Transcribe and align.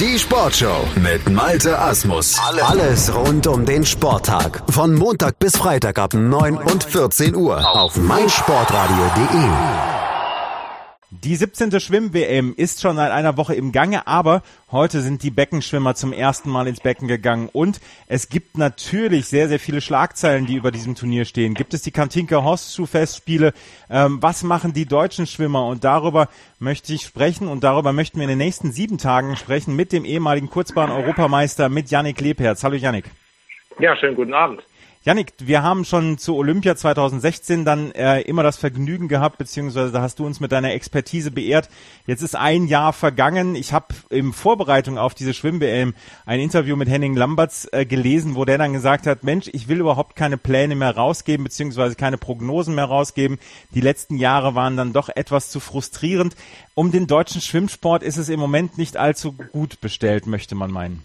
Die 0.00 0.18
Sportshow 0.18 0.88
mit 0.96 1.30
Malte 1.30 1.78
Asmus. 1.78 2.36
Alles 2.62 3.14
rund 3.14 3.46
um 3.46 3.64
den 3.64 3.86
Sporttag. 3.86 4.64
Von 4.68 4.92
Montag 4.94 5.38
bis 5.38 5.56
Freitag 5.56 6.00
ab 6.00 6.14
9 6.14 6.56
und 6.56 6.82
14 6.82 7.36
Uhr 7.36 7.64
auf 7.64 7.96
meinsportradio.de. 7.96 10.13
Die 11.22 11.36
17. 11.36 11.78
Schwimm-WM 11.78 12.54
ist 12.56 12.80
schon 12.80 12.96
seit 12.96 13.12
einer 13.12 13.36
Woche 13.36 13.54
im 13.54 13.70
Gange, 13.70 14.08
aber 14.08 14.42
heute 14.72 15.00
sind 15.00 15.22
die 15.22 15.30
Beckenschwimmer 15.30 15.94
zum 15.94 16.12
ersten 16.12 16.50
Mal 16.50 16.66
ins 16.66 16.80
Becken 16.80 17.06
gegangen 17.06 17.48
und 17.52 17.80
es 18.08 18.28
gibt 18.28 18.58
natürlich 18.58 19.26
sehr, 19.26 19.48
sehr 19.48 19.60
viele 19.60 19.80
Schlagzeilen, 19.80 20.46
die 20.46 20.56
über 20.56 20.72
diesem 20.72 20.96
Turnier 20.96 21.24
stehen. 21.24 21.54
Gibt 21.54 21.72
es 21.72 21.82
die 21.82 21.92
Kantinka 21.92 22.42
Horstschuh-Festspiele? 22.42 23.52
Ähm, 23.88 24.18
was 24.22 24.42
machen 24.42 24.72
die 24.72 24.86
deutschen 24.86 25.28
Schwimmer? 25.28 25.66
Und 25.66 25.84
darüber 25.84 26.28
möchte 26.58 26.92
ich 26.92 27.02
sprechen 27.02 27.46
und 27.46 27.62
darüber 27.62 27.92
möchten 27.92 28.18
wir 28.18 28.24
in 28.24 28.30
den 28.30 28.38
nächsten 28.38 28.72
sieben 28.72 28.98
Tagen 28.98 29.36
sprechen 29.36 29.76
mit 29.76 29.92
dem 29.92 30.04
ehemaligen 30.04 30.50
Kurzbahn-Europameister, 30.50 31.68
mit 31.68 31.92
Yannick 31.92 32.20
Lebherz. 32.20 32.64
Hallo 32.64 32.74
Yannick. 32.74 33.04
Ja, 33.78 33.96
schönen 33.96 34.16
guten 34.16 34.34
Abend. 34.34 34.64
Janik, 35.06 35.34
wir 35.38 35.62
haben 35.62 35.84
schon 35.84 36.16
zu 36.16 36.34
Olympia 36.34 36.76
2016 36.76 37.66
dann 37.66 37.92
äh, 37.92 38.22
immer 38.22 38.42
das 38.42 38.56
Vergnügen 38.56 39.06
gehabt, 39.06 39.36
beziehungsweise 39.36 39.92
da 39.92 40.00
hast 40.00 40.18
du 40.18 40.24
uns 40.24 40.40
mit 40.40 40.50
deiner 40.50 40.72
Expertise 40.72 41.30
beehrt. 41.30 41.68
Jetzt 42.06 42.22
ist 42.22 42.34
ein 42.34 42.68
Jahr 42.68 42.94
vergangen. 42.94 43.54
Ich 43.54 43.74
habe 43.74 43.88
in 44.08 44.32
Vorbereitung 44.32 44.96
auf 44.96 45.12
diese 45.12 45.34
Schwimm-WM 45.34 45.92
ein 46.24 46.40
Interview 46.40 46.74
mit 46.74 46.88
Henning 46.88 47.16
Lamberts 47.16 47.68
äh, 47.70 47.84
gelesen, 47.84 48.34
wo 48.34 48.46
der 48.46 48.56
dann 48.56 48.72
gesagt 48.72 49.06
hat, 49.06 49.24
Mensch, 49.24 49.50
ich 49.52 49.68
will 49.68 49.80
überhaupt 49.80 50.16
keine 50.16 50.38
Pläne 50.38 50.74
mehr 50.74 50.96
rausgeben, 50.96 51.44
beziehungsweise 51.44 51.96
keine 51.96 52.16
Prognosen 52.16 52.74
mehr 52.74 52.86
rausgeben. 52.86 53.38
Die 53.74 53.82
letzten 53.82 54.16
Jahre 54.16 54.54
waren 54.54 54.78
dann 54.78 54.94
doch 54.94 55.10
etwas 55.14 55.50
zu 55.50 55.60
frustrierend. 55.60 56.34
Um 56.72 56.92
den 56.92 57.06
deutschen 57.06 57.42
Schwimmsport 57.42 58.02
ist 58.02 58.16
es 58.16 58.30
im 58.30 58.40
Moment 58.40 58.78
nicht 58.78 58.96
allzu 58.96 59.32
gut 59.32 59.82
bestellt, 59.82 60.26
möchte 60.26 60.54
man 60.54 60.70
meinen. 60.70 61.04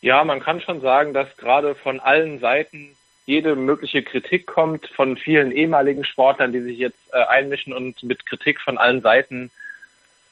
Ja, 0.00 0.24
man 0.24 0.40
kann 0.40 0.60
schon 0.60 0.80
sagen, 0.80 1.14
dass 1.14 1.36
gerade 1.36 1.76
von 1.76 2.00
allen 2.00 2.40
Seiten 2.40 2.96
jede 3.26 3.54
mögliche 3.54 4.02
Kritik 4.02 4.46
kommt 4.46 4.86
von 4.88 5.16
vielen 5.16 5.52
ehemaligen 5.52 6.04
Sportlern, 6.04 6.52
die 6.52 6.60
sich 6.60 6.78
jetzt 6.78 6.98
äh, 7.12 7.22
einmischen 7.24 7.72
und 7.72 8.02
mit 8.02 8.26
Kritik 8.26 8.60
von 8.60 8.78
allen 8.78 9.02
Seiten 9.02 9.50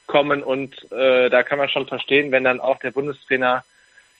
kommen. 0.07 0.43
Und 0.43 0.91
äh, 0.91 1.29
da 1.29 1.43
kann 1.43 1.59
man 1.59 1.69
schon 1.69 1.87
verstehen, 1.87 2.31
wenn 2.31 2.43
dann 2.43 2.59
auch 2.59 2.79
der 2.79 2.91
Bundestrainer 2.91 3.63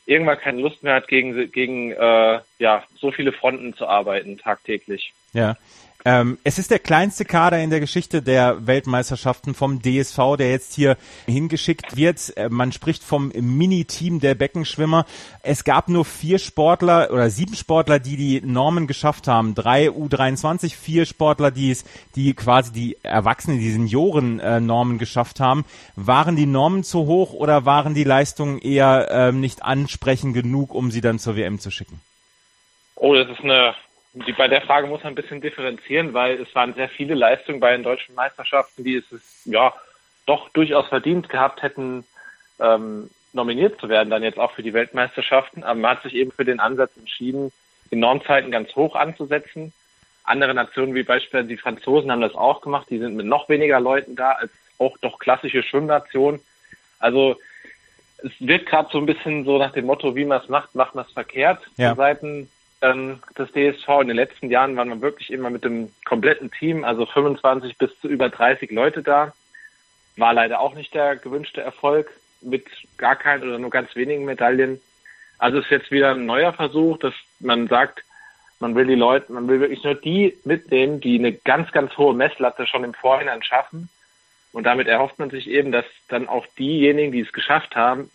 irgendwann 0.05 0.39
keine 0.39 0.61
Lust 0.61 0.83
mehr 0.83 0.95
hat, 0.95 1.07
gegen, 1.07 1.51
gegen 1.51 1.91
äh, 1.91 2.39
ja, 2.57 2.83
so 2.95 3.11
viele 3.11 3.31
Fronten 3.31 3.73
zu 3.75 3.87
arbeiten 3.87 4.37
tagtäglich. 4.37 5.13
Ja, 5.33 5.55
ähm, 6.05 6.37
es 6.45 6.57
ist 6.57 6.71
der 6.71 6.79
kleinste 6.79 7.25
Kader 7.25 7.59
in 7.59 7.69
der 7.69 7.81
Geschichte 7.81 8.21
der 8.21 8.65
Weltmeisterschaften 8.65 9.53
vom 9.53 9.81
DSV, 9.81 10.37
der 10.37 10.49
jetzt 10.49 10.73
hier 10.73 10.95
hingeschickt 11.25 11.97
wird. 11.97 12.37
Äh, 12.37 12.47
man 12.47 12.71
spricht 12.71 13.03
vom 13.03 13.33
Mini-Team 13.35 14.21
der 14.21 14.33
Beckenschwimmer. 14.35 15.05
Es 15.43 15.65
gab 15.65 15.89
nur 15.89 16.05
vier 16.05 16.39
Sportler 16.39 17.09
oder 17.11 17.29
sieben 17.29 17.53
Sportler, 17.53 17.99
die 17.99 18.15
die 18.15 18.41
Normen 18.41 18.87
geschafft 18.87 19.27
haben. 19.27 19.55
Drei 19.55 19.89
U23, 19.89 20.73
vier 20.73 21.05
Sportler, 21.05 21.51
die 21.51 21.71
es, 21.71 21.83
die 22.15 22.33
quasi 22.33 22.71
die 22.71 22.97
Erwachsenen, 23.03 23.59
die 23.59 23.71
Senioren-Normen 23.71 24.95
äh, 24.95 24.99
geschafft 24.99 25.41
haben. 25.41 25.65
Waren 25.97 26.37
die 26.37 26.45
Normen 26.45 26.85
zu 26.85 27.07
hoch 27.07 27.33
oder 27.33 27.65
waren 27.65 27.93
die 27.93 28.05
Leistungen 28.05 28.59
eher 28.59 29.11
äh, 29.11 29.31
nicht 29.33 29.63
ansprechend 29.63 30.33
genug, 30.33 30.73
um 30.73 30.91
sie 30.91 31.01
dann 31.01 31.19
zur 31.19 31.35
WM 31.35 31.59
zu 31.59 31.71
schicken? 31.71 31.99
Oh, 32.95 33.13
das 33.15 33.29
ist 33.29 33.43
eine 33.43 33.75
die, 34.13 34.33
bei 34.33 34.47
der 34.47 34.61
Frage 34.61 34.87
muss 34.87 35.03
man 35.03 35.13
ein 35.13 35.15
bisschen 35.15 35.41
differenzieren, 35.41 36.13
weil 36.13 36.41
es 36.41 36.53
waren 36.55 36.73
sehr 36.73 36.89
viele 36.89 37.13
Leistungen 37.13 37.59
bei 37.59 37.71
den 37.71 37.83
deutschen 37.83 38.15
Meisterschaften, 38.15 38.83
die 38.83 38.95
es 38.95 39.45
ja 39.45 39.73
doch 40.25 40.49
durchaus 40.49 40.87
verdient 40.87 41.29
gehabt 41.29 41.61
hätten, 41.61 42.05
ähm, 42.59 43.09
nominiert 43.33 43.79
zu 43.79 43.89
werden, 43.89 44.09
dann 44.09 44.23
jetzt 44.23 44.39
auch 44.39 44.51
für 44.51 44.63
die 44.63 44.73
Weltmeisterschaften. 44.73 45.63
Aber 45.63 45.79
man 45.79 45.91
hat 45.91 46.03
sich 46.03 46.15
eben 46.15 46.31
für 46.31 46.45
den 46.45 46.59
Ansatz 46.59 46.97
entschieden, 46.97 47.51
die 47.91 47.95
Normzeiten 47.95 48.51
ganz 48.51 48.75
hoch 48.75 48.95
anzusetzen. 48.95 49.73
Andere 50.23 50.53
Nationen 50.53 50.95
wie 50.95 51.03
beispielsweise 51.03 51.47
die 51.47 51.57
Franzosen 51.57 52.11
haben 52.11 52.21
das 52.21 52.35
auch 52.35 52.61
gemacht. 52.61 52.87
Die 52.89 52.99
sind 52.99 53.15
mit 53.15 53.25
noch 53.25 53.49
weniger 53.49 53.79
Leuten 53.79 54.15
da 54.15 54.31
als 54.31 54.51
auch 54.77 54.97
doch 54.99 55.19
klassische 55.19 55.63
Schwimmnationen. 55.63 56.41
Also 56.99 57.37
es 58.17 58.31
wird 58.39 58.65
gerade 58.65 58.89
so 58.91 58.97
ein 58.97 59.05
bisschen 59.05 59.45
so 59.45 59.57
nach 59.57 59.71
dem 59.71 59.85
Motto, 59.85 60.15
wie 60.15 60.25
man 60.25 60.41
es 60.41 60.49
macht, 60.49 60.75
macht 60.75 60.95
man 60.95 61.05
es 61.05 61.11
verkehrt. 61.11 61.61
Ja. 61.77 61.89
Von 61.89 61.97
Seiten 61.97 62.49
ähm, 62.81 63.19
das 63.35 63.49
DSV 63.51 63.87
in 64.01 64.07
den 64.07 64.15
letzten 64.15 64.49
Jahren 64.49 64.75
waren 64.75 64.89
wir 64.89 65.01
wirklich 65.01 65.31
immer 65.31 65.49
mit 65.49 65.63
dem 65.63 65.91
kompletten 66.05 66.51
Team, 66.51 66.83
also 66.83 67.05
25 67.05 67.77
bis 67.77 67.97
zu 67.99 68.07
über 68.07 68.29
30 68.29 68.71
Leute 68.71 69.03
da. 69.03 69.33
War 70.17 70.33
leider 70.33 70.59
auch 70.59 70.75
nicht 70.75 70.93
der 70.93 71.15
gewünschte 71.15 71.61
Erfolg 71.61 72.09
mit 72.41 72.65
gar 72.97 73.15
keinen 73.15 73.43
oder 73.43 73.59
nur 73.59 73.69
ganz 73.69 73.95
wenigen 73.95 74.25
Medaillen. 74.25 74.81
Also 75.37 75.59
ist 75.59 75.69
jetzt 75.69 75.91
wieder 75.91 76.11
ein 76.11 76.25
neuer 76.25 76.53
Versuch, 76.53 76.97
dass 76.97 77.13
man 77.39 77.67
sagt, 77.67 78.03
man 78.59 78.75
will 78.75 78.87
die 78.87 78.95
Leute, 78.95 79.31
man 79.31 79.47
will 79.47 79.61
wirklich 79.61 79.83
nur 79.83 79.95
die 79.95 80.37
mitnehmen, 80.43 80.99
die 80.99 81.17
eine 81.17 81.33
ganz, 81.33 81.71
ganz 81.71 81.97
hohe 81.97 82.13
Messlatte 82.13 82.67
schon 82.67 82.83
im 82.83 82.93
Vorhinein 82.93 83.41
schaffen. 83.41 83.89
Und 84.51 84.63
damit 84.63 84.87
erhofft 84.87 85.19
man 85.19 85.29
sich 85.29 85.47
eben, 85.47 85.71
dass 85.71 85.85
dann 86.09 86.27
auch 86.27 86.45
diejenigen, 86.57 87.11
die 87.11 87.21
es 87.21 87.31
geschafft 87.31 87.75
haben, 87.75 88.09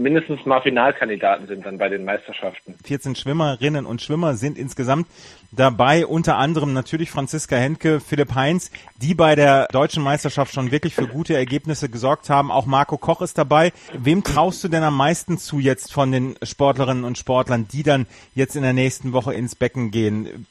mindestens 0.00 0.44
mal 0.46 0.60
Finalkandidaten 0.60 1.46
sind 1.46 1.64
dann 1.64 1.78
bei 1.78 1.88
den 1.88 2.04
Meisterschaften. 2.04 2.76
14 2.84 3.14
Schwimmerinnen 3.14 3.86
und 3.86 4.02
Schwimmer 4.02 4.34
sind 4.34 4.58
insgesamt 4.58 5.06
dabei, 5.52 6.06
unter 6.06 6.36
anderem 6.36 6.72
natürlich 6.72 7.10
Franziska 7.10 7.56
Henke, 7.56 8.00
Philipp 8.00 8.34
Heinz, 8.34 8.70
die 9.00 9.14
bei 9.14 9.34
der 9.34 9.66
deutschen 9.72 10.02
Meisterschaft 10.02 10.54
schon 10.54 10.70
wirklich 10.70 10.94
für 10.94 11.06
gute 11.06 11.34
Ergebnisse 11.34 11.88
gesorgt 11.88 12.30
haben. 12.30 12.50
Auch 12.50 12.66
Marco 12.66 12.98
Koch 12.98 13.22
ist 13.22 13.38
dabei. 13.38 13.72
Wem 13.92 14.24
traust 14.24 14.62
du 14.64 14.68
denn 14.68 14.82
am 14.82 14.96
meisten 14.96 15.38
zu 15.38 15.58
jetzt 15.58 15.92
von 15.92 16.12
den 16.12 16.36
Sportlerinnen 16.42 17.04
und 17.04 17.18
Sportlern, 17.18 17.68
die 17.70 17.82
dann 17.82 18.06
jetzt 18.34 18.56
in 18.56 18.62
der 18.62 18.72
nächsten 18.72 19.12
Woche 19.12 19.34
ins 19.34 19.54
Becken 19.54 19.90
gehen? 19.90 20.46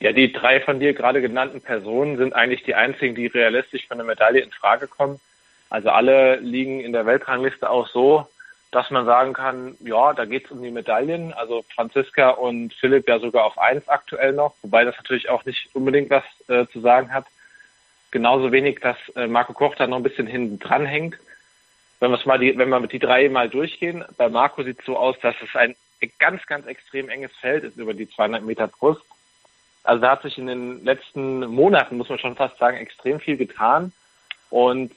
Ja, 0.00 0.12
die 0.12 0.32
drei 0.32 0.60
von 0.60 0.80
dir 0.80 0.94
gerade 0.94 1.20
genannten 1.20 1.60
Personen 1.60 2.16
sind 2.16 2.34
eigentlich 2.34 2.62
die 2.62 2.74
einzigen, 2.74 3.14
die 3.14 3.26
realistisch 3.26 3.86
für 3.86 3.94
eine 3.94 4.04
Medaille 4.04 4.40
in 4.40 4.50
Frage 4.50 4.86
kommen. 4.86 5.20
Also 5.70 5.90
alle 5.90 6.36
liegen 6.36 6.80
in 6.80 6.92
der 6.92 7.06
Weltrangliste 7.06 7.70
auch 7.70 7.88
so, 7.88 8.26
dass 8.72 8.90
man 8.90 9.06
sagen 9.06 9.32
kann, 9.32 9.76
ja, 9.80 10.12
da 10.12 10.24
geht 10.24 10.44
es 10.44 10.50
um 10.50 10.62
die 10.62 10.70
Medaillen. 10.70 11.32
Also 11.32 11.64
Franziska 11.74 12.30
und 12.30 12.74
Philipp 12.74 13.08
ja 13.08 13.18
sogar 13.18 13.44
auf 13.44 13.58
eins 13.58 13.88
aktuell 13.88 14.32
noch, 14.32 14.54
wobei 14.62 14.84
das 14.84 14.96
natürlich 14.96 15.28
auch 15.30 15.44
nicht 15.44 15.74
unbedingt 15.74 16.10
was 16.10 16.24
äh, 16.48 16.66
zu 16.66 16.80
sagen 16.80 17.12
hat. 17.14 17.26
Genauso 18.10 18.52
wenig, 18.52 18.80
dass 18.80 18.96
äh, 19.14 19.28
Marco 19.28 19.52
Koch 19.52 19.76
da 19.76 19.86
noch 19.86 19.96
ein 19.96 20.02
bisschen 20.02 20.26
hinten 20.26 20.58
dran 20.58 20.84
hängt. 20.84 21.16
Wenn, 22.00 22.10
mal 22.24 22.38
die, 22.38 22.56
wenn 22.58 22.68
wir 22.68 22.80
mit 22.80 22.92
die 22.92 22.98
drei 22.98 23.28
mal 23.28 23.48
durchgehen, 23.48 24.04
bei 24.16 24.28
Marco 24.28 24.62
sieht 24.62 24.80
es 24.80 24.86
so 24.86 24.96
aus, 24.96 25.16
dass 25.20 25.36
es 25.42 25.54
ein 25.54 25.76
ganz, 26.18 26.44
ganz 26.46 26.66
extrem 26.66 27.08
enges 27.08 27.32
Feld 27.36 27.62
ist 27.62 27.76
über 27.76 27.94
die 27.94 28.08
200 28.08 28.42
Meter 28.42 28.68
Brust. 28.68 29.02
Also 29.84 30.00
da 30.00 30.12
hat 30.12 30.22
sich 30.22 30.38
in 30.38 30.46
den 30.46 30.84
letzten 30.84 31.40
Monaten, 31.46 31.96
muss 31.96 32.08
man 32.08 32.18
schon 32.18 32.36
fast 32.36 32.58
sagen, 32.58 32.76
extrem 32.76 33.20
viel 33.20 33.36
getan. 33.36 33.92
Und 34.48 34.92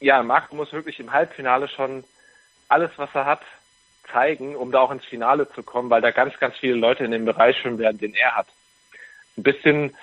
ja, 0.00 0.22
Marco 0.22 0.54
muss 0.54 0.72
wirklich 0.72 1.00
im 1.00 1.12
Halbfinale 1.12 1.68
schon 1.68 2.04
alles, 2.68 2.90
was 2.96 3.10
er 3.14 3.26
hat, 3.26 3.40
zeigen, 4.12 4.56
um 4.56 4.72
da 4.72 4.80
auch 4.80 4.90
ins 4.90 5.04
Finale 5.04 5.48
zu 5.50 5.62
kommen, 5.62 5.90
weil 5.90 6.00
da 6.00 6.10
ganz, 6.10 6.38
ganz 6.38 6.56
viele 6.56 6.74
Leute 6.74 7.04
in 7.04 7.10
dem 7.10 7.24
Bereich 7.24 7.58
schwimmen 7.58 7.78
werden, 7.78 7.98
den 7.98 8.14
er 8.14 8.36
hat. 8.36 8.46
Ein 9.36 9.42
bisschen 9.42 9.94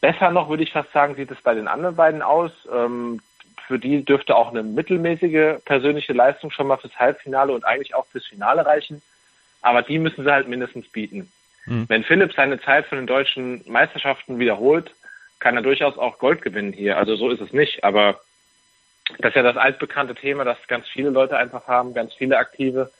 besser 0.00 0.30
noch, 0.30 0.48
würde 0.48 0.62
ich 0.62 0.72
fast 0.72 0.92
sagen, 0.92 1.14
sieht 1.16 1.30
es 1.30 1.40
bei 1.42 1.54
den 1.54 1.68
anderen 1.68 1.96
beiden 1.96 2.22
aus. 2.22 2.52
Ähm, 2.72 3.20
für 3.66 3.78
die 3.78 4.04
dürfte 4.04 4.36
auch 4.36 4.50
eine 4.50 4.62
mittelmäßige 4.62 5.62
persönliche 5.64 6.12
Leistung 6.12 6.50
schon 6.50 6.68
mal 6.68 6.76
fürs 6.76 6.98
Halbfinale 6.98 7.52
und 7.52 7.64
eigentlich 7.64 7.94
auch 7.94 8.06
fürs 8.06 8.26
Finale 8.26 8.64
reichen. 8.64 9.02
Aber 9.62 9.82
die 9.82 9.98
müssen 9.98 10.24
sie 10.24 10.30
halt 10.30 10.48
mindestens 10.48 10.88
bieten. 10.88 11.30
Mhm. 11.66 11.88
Wenn 11.88 12.04
Philipp 12.04 12.32
seine 12.34 12.60
Zeit 12.60 12.86
von 12.86 12.98
den 12.98 13.06
deutschen 13.06 13.62
Meisterschaften 13.66 14.38
wiederholt, 14.38 14.94
kann 15.40 15.56
er 15.56 15.62
durchaus 15.62 15.98
auch 15.98 16.18
Gold 16.18 16.42
gewinnen 16.42 16.72
hier. 16.72 16.96
Also 16.96 17.16
so 17.16 17.30
ist 17.30 17.40
es 17.40 17.52
nicht. 17.52 17.82
Aber 17.82 18.20
das 19.18 19.30
ist 19.30 19.36
ja 19.36 19.42
das 19.42 19.56
altbekannte 19.56 20.14
Thema, 20.14 20.44
das 20.44 20.58
ganz 20.68 20.88
viele 20.88 21.10
Leute 21.10 21.36
einfach 21.36 21.66
haben, 21.66 21.94
ganz 21.94 22.12
viele 22.14 22.38
Aktive, 22.38 22.90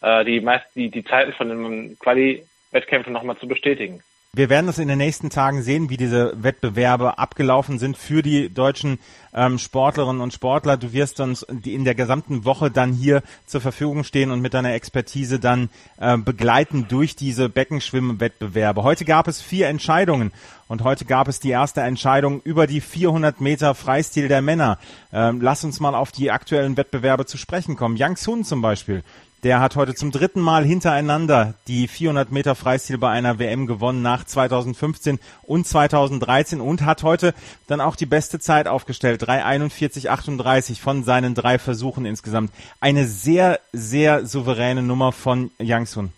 äh, 0.00 0.24
die 0.24 0.40
meist 0.40 0.66
die, 0.74 0.90
die 0.90 1.04
Zeiten 1.04 1.32
von 1.32 1.48
den 1.48 1.98
Quali-Wettkämpfen 1.98 3.12
nochmal 3.12 3.38
zu 3.38 3.48
bestätigen. 3.48 4.02
Wir 4.32 4.48
werden 4.48 4.68
das 4.68 4.78
in 4.78 4.86
den 4.86 4.98
nächsten 4.98 5.28
Tagen 5.28 5.60
sehen, 5.60 5.90
wie 5.90 5.96
diese 5.96 6.40
Wettbewerbe 6.40 7.18
abgelaufen 7.18 7.80
sind 7.80 7.96
für 7.96 8.22
die 8.22 8.48
deutschen 8.54 9.00
ähm, 9.34 9.58
Sportlerinnen 9.58 10.22
und 10.22 10.32
Sportler. 10.32 10.76
Du 10.76 10.92
wirst 10.92 11.18
uns 11.18 11.42
in 11.42 11.84
der 11.84 11.96
gesamten 11.96 12.44
Woche 12.44 12.70
dann 12.70 12.92
hier 12.92 13.24
zur 13.46 13.60
Verfügung 13.60 14.04
stehen 14.04 14.30
und 14.30 14.40
mit 14.40 14.54
deiner 14.54 14.72
Expertise 14.72 15.40
dann 15.40 15.68
äh, 15.98 16.16
begleiten 16.16 16.86
durch 16.88 17.16
diese 17.16 17.48
Beckenschwimmwettbewerbe. 17.48 18.84
Heute 18.84 19.04
gab 19.04 19.26
es 19.26 19.42
vier 19.42 19.66
Entscheidungen 19.66 20.30
und 20.70 20.84
heute 20.84 21.04
gab 21.04 21.26
es 21.26 21.40
die 21.40 21.50
erste 21.50 21.80
Entscheidung 21.80 22.40
über 22.42 22.68
die 22.68 22.80
400 22.80 23.40
Meter 23.40 23.74
Freistil 23.74 24.28
der 24.28 24.40
Männer. 24.40 24.78
Ähm, 25.12 25.40
lass 25.40 25.64
uns 25.64 25.80
mal 25.80 25.96
auf 25.96 26.12
die 26.12 26.30
aktuellen 26.30 26.76
Wettbewerbe 26.76 27.26
zu 27.26 27.38
sprechen 27.38 27.74
kommen. 27.74 27.96
Yang 27.96 28.16
Sun 28.18 28.44
zum 28.44 28.62
Beispiel 28.62 29.02
Der 29.42 29.58
hat 29.58 29.74
heute 29.74 29.96
zum 29.96 30.12
dritten 30.12 30.40
Mal 30.40 30.64
hintereinander 30.64 31.54
die 31.66 31.88
400 31.88 32.30
Meter 32.30 32.54
Freistil 32.54 32.98
bei 32.98 33.10
einer 33.10 33.40
WM 33.40 33.66
gewonnen 33.66 34.00
nach 34.02 34.22
2015 34.22 35.18
und 35.42 35.66
2013 35.66 36.60
und 36.60 36.82
hat 36.82 37.02
heute 37.02 37.34
dann 37.66 37.80
auch 37.80 37.96
die 37.96 38.06
beste 38.06 38.38
Zeit 38.38 38.68
aufgestellt. 38.68 39.24
3,41,38 39.24 40.80
von 40.80 41.02
seinen 41.02 41.34
drei 41.34 41.58
Versuchen 41.58 42.06
insgesamt. 42.06 42.52
Eine 42.80 43.06
sehr, 43.06 43.58
sehr 43.72 44.24
souveräne 44.24 44.84
Nummer 44.84 45.10
von 45.10 45.50
Yang 45.58 45.86
Sun. 45.86 46.12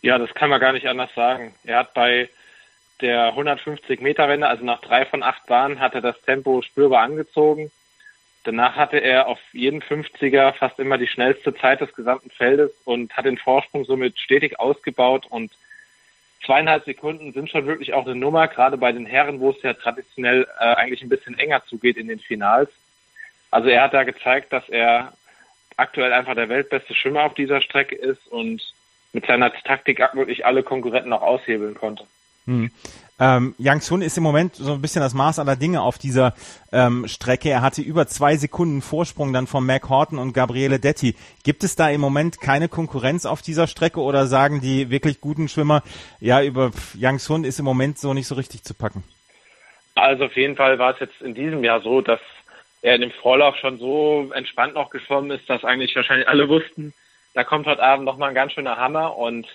Ja, 0.00 0.16
das 0.16 0.32
kann 0.32 0.48
man 0.48 0.60
gar 0.60 0.72
nicht 0.72 0.86
anders 0.86 1.10
sagen. 1.14 1.54
Er 1.64 1.80
hat 1.80 1.92
bei 1.92 2.30
der 3.00 3.28
150 3.28 4.00
Meter 4.00 4.28
Wende, 4.28 4.48
also 4.48 4.64
nach 4.64 4.80
drei 4.80 5.04
von 5.04 5.22
acht 5.22 5.46
Bahnen, 5.46 5.80
hat 5.80 5.94
er 5.94 6.00
das 6.00 6.20
Tempo 6.22 6.62
spürbar 6.62 7.02
angezogen. 7.02 7.70
Danach 8.44 8.76
hatte 8.76 8.98
er 8.98 9.26
auf 9.26 9.40
jeden 9.52 9.82
50er 9.82 10.52
fast 10.52 10.78
immer 10.78 10.96
die 10.96 11.06
schnellste 11.06 11.54
Zeit 11.54 11.80
des 11.80 11.92
gesamten 11.94 12.30
Feldes 12.30 12.70
und 12.84 13.16
hat 13.16 13.26
den 13.26 13.38
Vorsprung 13.38 13.84
somit 13.84 14.18
stetig 14.18 14.58
ausgebaut 14.58 15.26
und 15.28 15.52
zweieinhalb 16.44 16.84
Sekunden 16.84 17.32
sind 17.32 17.50
schon 17.50 17.66
wirklich 17.66 17.94
auch 17.94 18.06
eine 18.06 18.14
Nummer, 18.14 18.48
gerade 18.48 18.76
bei 18.76 18.92
den 18.92 19.06
Herren, 19.06 19.40
wo 19.40 19.50
es 19.50 19.62
ja 19.62 19.74
traditionell 19.74 20.46
äh, 20.58 20.64
eigentlich 20.64 21.02
ein 21.02 21.08
bisschen 21.08 21.38
enger 21.38 21.64
zugeht 21.66 21.96
in 21.96 22.08
den 22.08 22.20
Finals. 22.20 22.70
Also 23.50 23.68
er 23.68 23.82
hat 23.82 23.94
da 23.94 24.04
gezeigt, 24.04 24.52
dass 24.52 24.68
er 24.68 25.12
aktuell 25.76 26.12
einfach 26.12 26.34
der 26.34 26.48
weltbeste 26.48 26.94
Schwimmer 26.94 27.24
auf 27.24 27.34
dieser 27.34 27.60
Strecke 27.60 27.94
ist 27.94 28.26
und 28.28 28.62
mit 29.12 29.26
seiner 29.26 29.52
Taktik 29.52 30.00
wirklich 30.14 30.44
alle 30.44 30.62
Konkurrenten 30.62 31.12
auch 31.12 31.22
aushebeln 31.22 31.74
konnte. 31.74 32.04
Hm. 32.48 32.70
Ähm, 33.20 33.54
Yang 33.58 33.82
Sun 33.82 34.02
ist 34.02 34.16
im 34.16 34.22
Moment 34.22 34.54
so 34.54 34.72
ein 34.72 34.80
bisschen 34.80 35.02
das 35.02 35.12
Maß 35.12 35.38
aller 35.38 35.56
Dinge 35.56 35.82
auf 35.82 35.98
dieser 35.98 36.34
ähm, 36.72 37.06
Strecke. 37.08 37.50
Er 37.50 37.62
hatte 37.62 37.82
über 37.82 38.06
zwei 38.06 38.36
Sekunden 38.36 38.80
Vorsprung 38.80 39.32
dann 39.32 39.46
von 39.46 39.66
Mac 39.66 39.88
Horton 39.88 40.18
und 40.18 40.32
Gabriele 40.32 40.78
Detti. 40.78 41.14
Gibt 41.44 41.62
es 41.62 41.76
da 41.76 41.90
im 41.90 42.00
Moment 42.00 42.40
keine 42.40 42.68
Konkurrenz 42.68 43.26
auf 43.26 43.42
dieser 43.42 43.66
Strecke 43.66 44.00
oder 44.00 44.26
sagen 44.28 44.60
die 44.60 44.88
wirklich 44.88 45.20
guten 45.20 45.48
Schwimmer, 45.48 45.82
ja, 46.20 46.42
über 46.42 46.70
Yang 46.94 47.18
Sun 47.18 47.44
ist 47.44 47.58
im 47.58 47.64
Moment 47.66 47.98
so 47.98 48.14
nicht 48.14 48.28
so 48.28 48.36
richtig 48.36 48.62
zu 48.62 48.72
packen? 48.72 49.02
Also 49.94 50.26
auf 50.26 50.36
jeden 50.36 50.56
Fall 50.56 50.78
war 50.78 50.94
es 50.94 51.00
jetzt 51.00 51.20
in 51.20 51.34
diesem 51.34 51.62
Jahr 51.64 51.80
so, 51.80 52.00
dass 52.00 52.20
er 52.80 52.94
in 52.94 53.00
dem 53.02 53.10
Vorlauf 53.10 53.56
schon 53.56 53.78
so 53.78 54.30
entspannt 54.32 54.74
noch 54.74 54.90
geschwommen 54.90 55.32
ist, 55.32 55.50
dass 55.50 55.64
eigentlich 55.64 55.94
wahrscheinlich 55.96 56.28
alle 56.28 56.48
wussten, 56.48 56.94
da 57.34 57.44
kommt 57.44 57.66
heute 57.66 57.82
Abend 57.82 58.04
nochmal 58.04 58.30
ein 58.30 58.34
ganz 58.34 58.52
schöner 58.52 58.76
Hammer 58.76 59.16
und 59.16 59.46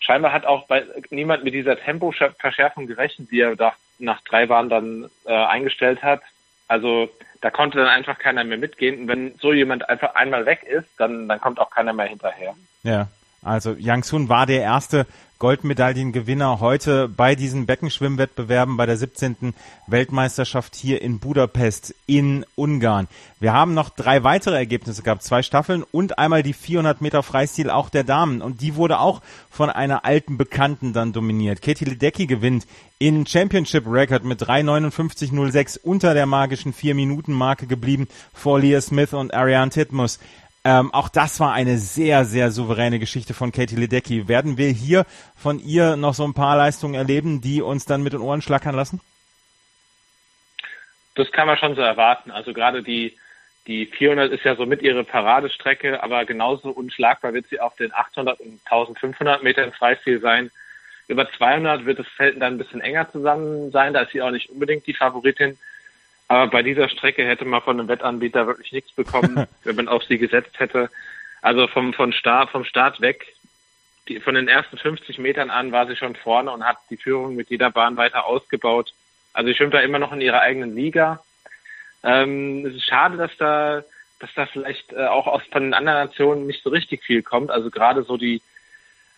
scheinbar 0.00 0.32
hat 0.32 0.46
auch 0.46 0.66
bei 0.66 0.84
niemand 1.10 1.44
mit 1.44 1.54
dieser 1.54 1.78
Tempoverschärfung 1.78 2.86
gerechnet, 2.86 3.30
die 3.30 3.40
er 3.40 3.56
da 3.56 3.74
nach 3.98 4.20
drei 4.22 4.46
Bahnen 4.46 4.68
dann 4.68 5.10
äh, 5.24 5.32
eingestellt 5.32 6.02
hat. 6.02 6.22
Also 6.68 7.08
da 7.40 7.50
konnte 7.50 7.78
dann 7.78 7.88
einfach 7.88 8.18
keiner 8.18 8.44
mehr 8.44 8.58
mitgehen. 8.58 9.02
Und 9.02 9.08
wenn 9.08 9.34
so 9.38 9.52
jemand 9.52 9.88
einfach 9.88 10.14
einmal 10.14 10.46
weg 10.46 10.62
ist, 10.64 10.88
dann, 10.98 11.28
dann 11.28 11.40
kommt 11.40 11.58
auch 11.58 11.70
keiner 11.70 11.92
mehr 11.92 12.06
hinterher. 12.06 12.54
Ja, 12.82 13.08
also 13.46 13.74
Yang 13.78 14.04
Sun 14.04 14.28
war 14.28 14.46
der 14.46 14.62
erste 14.62 15.06
Goldmedaillengewinner 15.38 16.60
heute 16.60 17.08
bei 17.08 17.34
diesen 17.34 17.66
Beckenschwimmwettbewerben 17.66 18.78
bei 18.78 18.86
der 18.86 18.96
17. 18.96 19.54
Weltmeisterschaft 19.86 20.74
hier 20.74 21.02
in 21.02 21.18
Budapest 21.18 21.94
in 22.06 22.46
Ungarn. 22.54 23.06
Wir 23.38 23.52
haben 23.52 23.74
noch 23.74 23.90
drei 23.90 24.24
weitere 24.24 24.56
Ergebnisse 24.56 25.02
gehabt, 25.02 25.22
zwei 25.22 25.42
Staffeln 25.42 25.84
und 25.92 26.18
einmal 26.18 26.42
die 26.42 26.54
400 26.54 27.02
Meter 27.02 27.22
Freistil 27.22 27.68
auch 27.68 27.90
der 27.90 28.02
Damen 28.02 28.40
und 28.40 28.62
die 28.62 28.76
wurde 28.76 28.98
auch 28.98 29.20
von 29.50 29.68
einer 29.68 30.06
alten 30.06 30.38
Bekannten 30.38 30.94
dann 30.94 31.12
dominiert. 31.12 31.60
Katie 31.60 31.84
Ledecky 31.84 32.26
gewinnt 32.26 32.66
in 32.98 33.26
Championship 33.26 33.86
Record 33.86 34.24
mit 34.24 34.42
3,59,06 34.42 35.78
unter 35.82 36.14
der 36.14 36.24
magischen 36.24 36.72
4-Minuten-Marke 36.72 37.66
geblieben 37.66 38.08
vor 38.32 38.58
Leah 38.58 38.80
Smith 38.80 39.12
und 39.12 39.34
Ariane 39.34 39.70
Titmus. 39.70 40.18
Ähm, 40.68 40.92
auch 40.92 41.08
das 41.08 41.38
war 41.38 41.52
eine 41.52 41.78
sehr, 41.78 42.24
sehr 42.24 42.50
souveräne 42.50 42.98
Geschichte 42.98 43.34
von 43.34 43.52
Katie 43.52 43.76
Ledecky. 43.76 44.26
Werden 44.26 44.58
wir 44.58 44.68
hier 44.70 45.06
von 45.36 45.60
ihr 45.60 45.94
noch 45.94 46.12
so 46.12 46.24
ein 46.24 46.34
paar 46.34 46.56
Leistungen 46.56 46.94
erleben, 46.94 47.40
die 47.40 47.62
uns 47.62 47.84
dann 47.84 48.02
mit 48.02 48.14
den 48.14 48.20
Ohren 48.20 48.42
schlackern 48.42 48.74
lassen? 48.74 49.00
Das 51.14 51.30
kann 51.30 51.46
man 51.46 51.56
schon 51.56 51.76
so 51.76 51.82
erwarten. 51.82 52.32
Also 52.32 52.52
gerade 52.52 52.82
die, 52.82 53.16
die 53.68 53.86
400 53.86 54.32
ist 54.32 54.44
ja 54.44 54.56
so 54.56 54.66
mit 54.66 54.82
ihre 54.82 55.04
Paradestrecke, 55.04 56.02
aber 56.02 56.24
genauso 56.24 56.70
unschlagbar 56.70 57.32
wird 57.32 57.46
sie 57.48 57.60
auf 57.60 57.76
den 57.76 57.94
800 57.94 58.40
und 58.40 58.60
1500 58.64 59.44
Metern 59.44 59.70
Freistil 59.70 60.18
sein. 60.18 60.50
Über 61.06 61.30
200 61.30 61.86
wird 61.86 62.00
das 62.00 62.08
Feld 62.08 62.42
dann 62.42 62.54
ein 62.54 62.58
bisschen 62.58 62.80
enger 62.80 63.08
zusammen 63.12 63.70
sein. 63.70 63.94
Da 63.94 64.00
ist 64.00 64.10
sie 64.10 64.20
auch 64.20 64.32
nicht 64.32 64.50
unbedingt 64.50 64.84
die 64.88 64.94
Favoritin. 64.94 65.56
Aber 66.28 66.50
bei 66.50 66.62
dieser 66.62 66.88
Strecke 66.88 67.24
hätte 67.24 67.44
man 67.44 67.62
von 67.62 67.78
einem 67.78 67.88
Wettanbieter 67.88 68.46
wirklich 68.46 68.72
nichts 68.72 68.92
bekommen, 68.92 69.46
wenn 69.64 69.76
man 69.76 69.88
auf 69.88 70.04
sie 70.04 70.18
gesetzt 70.18 70.58
hätte. 70.58 70.90
Also 71.42 71.68
vom, 71.68 71.92
vom, 71.92 72.12
Start, 72.12 72.50
vom 72.50 72.64
Start 72.64 73.00
weg, 73.00 73.26
die, 74.08 74.20
von 74.20 74.34
den 74.34 74.48
ersten 74.48 74.78
50 74.78 75.18
Metern 75.18 75.50
an 75.50 75.72
war 75.72 75.86
sie 75.86 75.96
schon 75.96 76.16
vorne 76.16 76.50
und 76.50 76.64
hat 76.64 76.78
die 76.90 76.96
Führung 76.96 77.36
mit 77.36 77.50
jeder 77.50 77.70
Bahn 77.70 77.96
weiter 77.96 78.26
ausgebaut. 78.26 78.92
Also 79.32 79.48
sie 79.48 79.54
schwimmt 79.54 79.74
da 79.74 79.80
immer 79.80 79.98
noch 79.98 80.12
in 80.12 80.20
ihrer 80.20 80.40
eigenen 80.40 80.74
Liga. 80.74 81.22
Ähm, 82.02 82.64
es 82.66 82.74
ist 82.74 82.86
schade, 82.86 83.16
dass 83.16 83.36
da, 83.36 83.82
dass 84.20 84.30
da 84.34 84.46
vielleicht 84.46 84.92
äh, 84.92 85.06
auch 85.06 85.26
aus 85.26 85.42
von 85.50 85.62
den 85.62 85.74
anderen 85.74 86.06
Nationen 86.06 86.46
nicht 86.46 86.62
so 86.62 86.70
richtig 86.70 87.04
viel 87.04 87.22
kommt. 87.22 87.50
Also 87.50 87.70
gerade 87.70 88.02
so 88.02 88.16
die, 88.16 88.42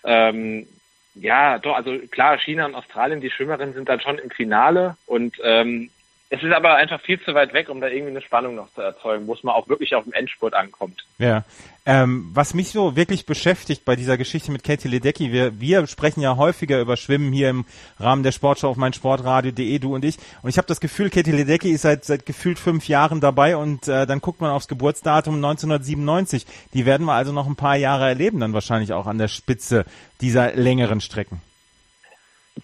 ähm, 0.04 0.66
ja, 1.14 1.58
doch, 1.58 1.76
also 1.76 1.98
klar, 2.10 2.38
China 2.38 2.66
und 2.66 2.74
Australien, 2.74 3.20
die 3.20 3.30
Schwimmerinnen 3.30 3.74
sind 3.74 3.88
dann 3.88 4.00
schon 4.00 4.18
im 4.18 4.30
Finale 4.30 4.96
und 5.06 5.36
ähm, 5.42 5.90
es 6.30 6.42
ist 6.42 6.52
aber 6.52 6.74
einfach 6.74 7.00
viel 7.00 7.18
zu 7.20 7.34
weit 7.34 7.54
weg, 7.54 7.70
um 7.70 7.80
da 7.80 7.88
irgendwie 7.88 8.10
eine 8.10 8.20
Spannung 8.20 8.54
noch 8.54 8.70
zu 8.74 8.82
erzeugen, 8.82 9.26
wo 9.26 9.32
es 9.32 9.42
mal 9.42 9.52
auch 9.52 9.68
wirklich 9.68 9.94
auf 9.94 10.04
dem 10.04 10.12
Endspurt 10.12 10.52
ankommt. 10.52 11.04
Ja. 11.18 11.44
Ähm, 11.86 12.28
was 12.34 12.52
mich 12.52 12.68
so 12.70 12.96
wirklich 12.96 13.24
beschäftigt 13.24 13.86
bei 13.86 13.96
dieser 13.96 14.18
Geschichte 14.18 14.52
mit 14.52 14.62
Katie 14.62 14.88
Ledecky, 14.88 15.32
wir, 15.32 15.58
wir 15.58 15.86
sprechen 15.86 16.20
ja 16.20 16.36
häufiger 16.36 16.82
über 16.82 16.98
Schwimmen 16.98 17.32
hier 17.32 17.48
im 17.48 17.64
Rahmen 17.98 18.22
der 18.22 18.32
Sportschau 18.32 18.68
auf 18.68 18.76
meinsportradio.de, 18.76 19.78
du 19.78 19.94
und 19.94 20.04
ich. 20.04 20.18
Und 20.42 20.50
ich 20.50 20.58
habe 20.58 20.68
das 20.68 20.80
Gefühl, 20.80 21.08
Katie 21.08 21.32
Ledecky 21.32 21.70
ist 21.70 21.82
seit, 21.82 22.04
seit 22.04 22.26
gefühlt 22.26 22.58
fünf 22.58 22.88
Jahren 22.88 23.22
dabei 23.22 23.56
und 23.56 23.88
äh, 23.88 24.06
dann 24.06 24.20
guckt 24.20 24.42
man 24.42 24.50
aufs 24.50 24.68
Geburtsdatum 24.68 25.36
1997. 25.36 26.44
Die 26.74 26.84
werden 26.84 27.06
wir 27.06 27.14
also 27.14 27.32
noch 27.32 27.46
ein 27.46 27.56
paar 27.56 27.76
Jahre 27.76 28.06
erleben, 28.06 28.40
dann 28.40 28.52
wahrscheinlich 28.52 28.92
auch 28.92 29.06
an 29.06 29.16
der 29.16 29.28
Spitze 29.28 29.86
dieser 30.20 30.52
längeren 30.52 31.00
Strecken. 31.00 31.40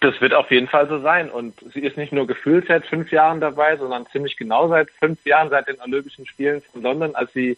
Das 0.01 0.19
wird 0.19 0.33
auf 0.33 0.51
jeden 0.51 0.67
Fall 0.67 0.87
so 0.89 0.99
sein. 0.99 1.29
Und 1.29 1.53
sie 1.73 1.79
ist 1.79 1.97
nicht 1.97 2.11
nur 2.11 2.27
gefühlt 2.27 2.67
seit 2.67 2.85
fünf 2.85 3.11
Jahren 3.11 3.39
dabei, 3.39 3.77
sondern 3.77 4.07
ziemlich 4.07 4.35
genau 4.37 4.67
seit 4.67 4.89
fünf 4.91 5.25
Jahren, 5.25 5.49
seit 5.49 5.67
den 5.67 5.79
Olympischen 5.79 6.25
Spielen 6.25 6.61
von 6.61 6.81
London, 6.81 7.15
als 7.15 7.31
sie 7.33 7.57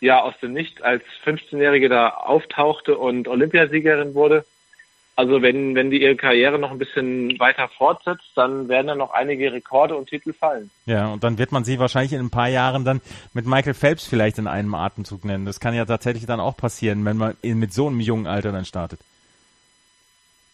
ja 0.00 0.20
aus 0.20 0.34
dem 0.40 0.52
Nichts 0.52 0.80
als 0.80 1.02
15-Jährige 1.24 1.88
da 1.88 2.10
auftauchte 2.10 2.96
und 2.96 3.28
Olympiasiegerin 3.28 4.14
wurde. 4.14 4.44
Also 5.16 5.42
wenn, 5.42 5.74
wenn 5.74 5.90
die 5.90 6.00
ihre 6.00 6.14
Karriere 6.14 6.60
noch 6.60 6.70
ein 6.70 6.78
bisschen 6.78 7.40
weiter 7.40 7.66
fortsetzt, 7.66 8.30
dann 8.36 8.68
werden 8.68 8.86
da 8.86 8.94
noch 8.94 9.12
einige 9.12 9.52
Rekorde 9.52 9.96
und 9.96 10.08
Titel 10.08 10.32
fallen. 10.32 10.70
Ja, 10.86 11.08
und 11.08 11.24
dann 11.24 11.38
wird 11.38 11.50
man 11.50 11.64
sie 11.64 11.80
wahrscheinlich 11.80 12.12
in 12.12 12.20
ein 12.20 12.30
paar 12.30 12.48
Jahren 12.48 12.84
dann 12.84 13.00
mit 13.34 13.44
Michael 13.44 13.74
Phelps 13.74 14.06
vielleicht 14.06 14.38
in 14.38 14.46
einem 14.46 14.76
Atemzug 14.76 15.24
nennen. 15.24 15.44
Das 15.44 15.58
kann 15.58 15.74
ja 15.74 15.84
tatsächlich 15.86 16.26
dann 16.26 16.38
auch 16.38 16.56
passieren, 16.56 17.04
wenn 17.04 17.16
man 17.16 17.36
mit 17.42 17.74
so 17.74 17.88
einem 17.88 17.98
jungen 17.98 18.28
Alter 18.28 18.52
dann 18.52 18.64
startet. 18.64 19.00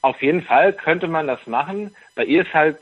Auf 0.04 0.20
jeden 0.20 0.42
Fall 0.42 0.74
könnte 0.74 1.08
man 1.08 1.26
das 1.26 1.46
machen. 1.46 1.96
Bei 2.14 2.26
ihr 2.26 2.42
ist 2.42 2.52
halt 2.52 2.76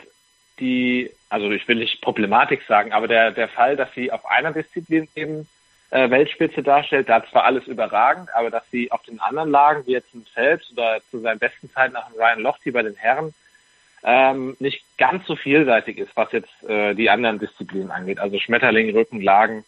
die, 0.59 1.09
also 1.29 1.49
ich 1.53 1.69
will 1.69 1.77
nicht 1.77 2.01
Problematik 2.03 2.63
sagen, 2.67 2.93
aber 2.93 3.07
der, 3.07 3.31
der 3.31 3.47
Fall, 3.47 3.77
dass 3.77 3.95
sie 3.95 4.11
auf 4.11 4.27
einer 4.27 4.51
Disziplin 4.51 5.07
eben 5.15 5.47
äh, 5.91 6.11
Weltspitze 6.11 6.65
darstellt, 6.65 7.09
da 7.09 7.25
zwar 7.25 7.45
alles 7.45 7.69
überragend, 7.69 8.29
aber 8.35 8.51
dass 8.51 8.69
sie 8.73 8.91
auf 8.91 9.05
den 9.05 9.21
anderen 9.21 9.53
Lagen, 9.53 9.87
wie 9.87 9.93
jetzt 9.93 10.13
ein 10.17 10.27
Phelps 10.35 10.73
oder 10.73 10.99
zu 11.13 11.21
seinen 11.21 11.39
besten 11.39 11.71
Zeiten 11.71 11.93
nach 11.93 12.13
Ryan 12.13 12.41
Lochte 12.41 12.73
bei 12.73 12.83
den 12.83 12.97
Herren, 12.97 13.33
ähm, 14.03 14.57
nicht 14.59 14.83
ganz 14.99 15.25
so 15.29 15.37
vielseitig 15.37 15.99
ist, 15.99 16.17
was 16.17 16.33
jetzt 16.33 16.65
äh, 16.65 16.93
die 16.95 17.09
anderen 17.09 17.39
Disziplinen 17.39 17.93
angeht. 17.93 18.19
Also 18.19 18.41
Schmetterling, 18.41 18.91
Rücken, 18.91 19.21
Lagen. 19.21 19.65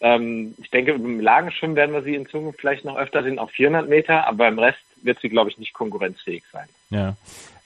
Ähm, 0.00 0.54
ich 0.58 0.70
denke, 0.70 0.92
im 0.92 1.20
Lagenschwimmen 1.20 1.76
werden 1.76 1.94
wir 1.94 2.02
sie 2.02 2.14
in 2.14 2.28
Zukunft 2.28 2.60
vielleicht 2.60 2.84
noch 2.84 2.96
öfter 2.96 3.22
sehen 3.22 3.38
auf 3.38 3.50
400 3.50 3.88
Meter, 3.88 4.26
aber 4.26 4.38
beim 4.38 4.58
Rest 4.58 4.78
wird 5.02 5.20
sie, 5.20 5.28
glaube 5.28 5.50
ich, 5.50 5.58
nicht 5.58 5.72
konkurrenzfähig 5.72 6.44
sein. 6.52 6.68
Ja. 6.90 7.16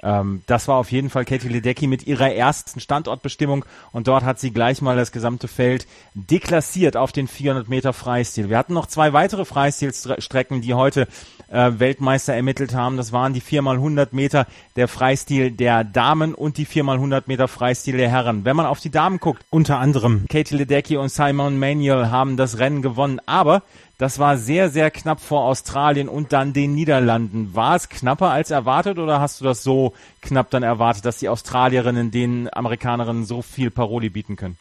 Ähm, 0.02 0.42
das 0.47 0.68
war 0.68 0.76
auf 0.76 0.90
jeden 0.90 1.11
Fall 1.11 1.25
Katie 1.25 1.49
Ledecky 1.49 1.87
mit 1.87 2.06
ihrer 2.06 2.32
ersten 2.32 2.80
Standortbestimmung 2.80 3.64
und 3.92 4.09
dort 4.09 4.25
hat 4.25 4.40
sie 4.40 4.52
gleich 4.52 4.82
mal 4.82 4.97
das 4.97 5.12
gesamte 5.12 5.49
Feld 5.49 5.87
deklassiert 6.14 6.97
auf 6.97 7.12
den 7.12 7.28
400 7.28 7.68
Meter 7.68 7.92
Freistil. 7.92 8.49
Wir 8.49 8.59
hatten 8.59 8.75
noch 8.75 8.87
zwei 8.87 9.12
weitere 9.12 9.44
Freistilstrecken, 9.44 10.61
die 10.61 10.75
heute 10.75 11.06
äh, 11.49 11.73
Weltmeister 11.78 12.35
ermittelt 12.35 12.75
haben. 12.75 12.97
Das 12.97 13.12
waren 13.12 13.32
die 13.32 13.42
4x100 13.42 14.09
Meter 14.12 14.47
der 14.76 14.88
Freistil 14.88 15.50
der 15.50 15.85
Damen 15.85 16.35
und 16.35 16.56
die 16.56 16.66
4x100 16.66 17.25
Meter 17.26 17.47
Freistil 17.47 17.97
der 17.97 18.11
Herren. 18.11 18.44
Wenn 18.44 18.56
man 18.56 18.66
auf 18.66 18.80
die 18.80 18.90
Damen 18.90 19.18
guckt, 19.18 19.44
unter 19.50 19.78
anderem 19.78 20.26
Katie 20.28 20.56
Ledecky 20.56 20.97
und 20.97 21.11
Simon 21.11 21.59
Manuel 21.59 22.11
haben 22.11 22.37
das 22.37 22.59
Rennen 22.59 22.82
gewonnen, 22.82 23.21
aber 23.26 23.62
das 24.02 24.18
war 24.18 24.37
sehr, 24.37 24.68
sehr 24.68 24.90
knapp 24.90 25.21
vor 25.21 25.44
Australien 25.44 26.09
und 26.09 26.32
dann 26.32 26.52
den 26.52 26.75
Niederlanden. 26.75 27.54
War 27.54 27.76
es 27.76 27.88
knapper 27.88 28.30
als 28.30 28.50
erwartet 28.50 28.99
oder 28.99 29.21
hast 29.21 29.40
du 29.40 29.44
das 29.44 29.62
so 29.62 29.94
knapp 30.21 30.50
dann 30.50 30.64
erwartet, 30.64 31.04
dass 31.04 31.18
die 31.18 31.28
Australierinnen 31.28 32.11
den 32.11 32.52
Amerikanerinnen 32.52 33.25
so 33.25 33.42
viel 33.42 33.71
Paroli 33.71 34.09
bieten 34.09 34.35
können? 34.35 34.59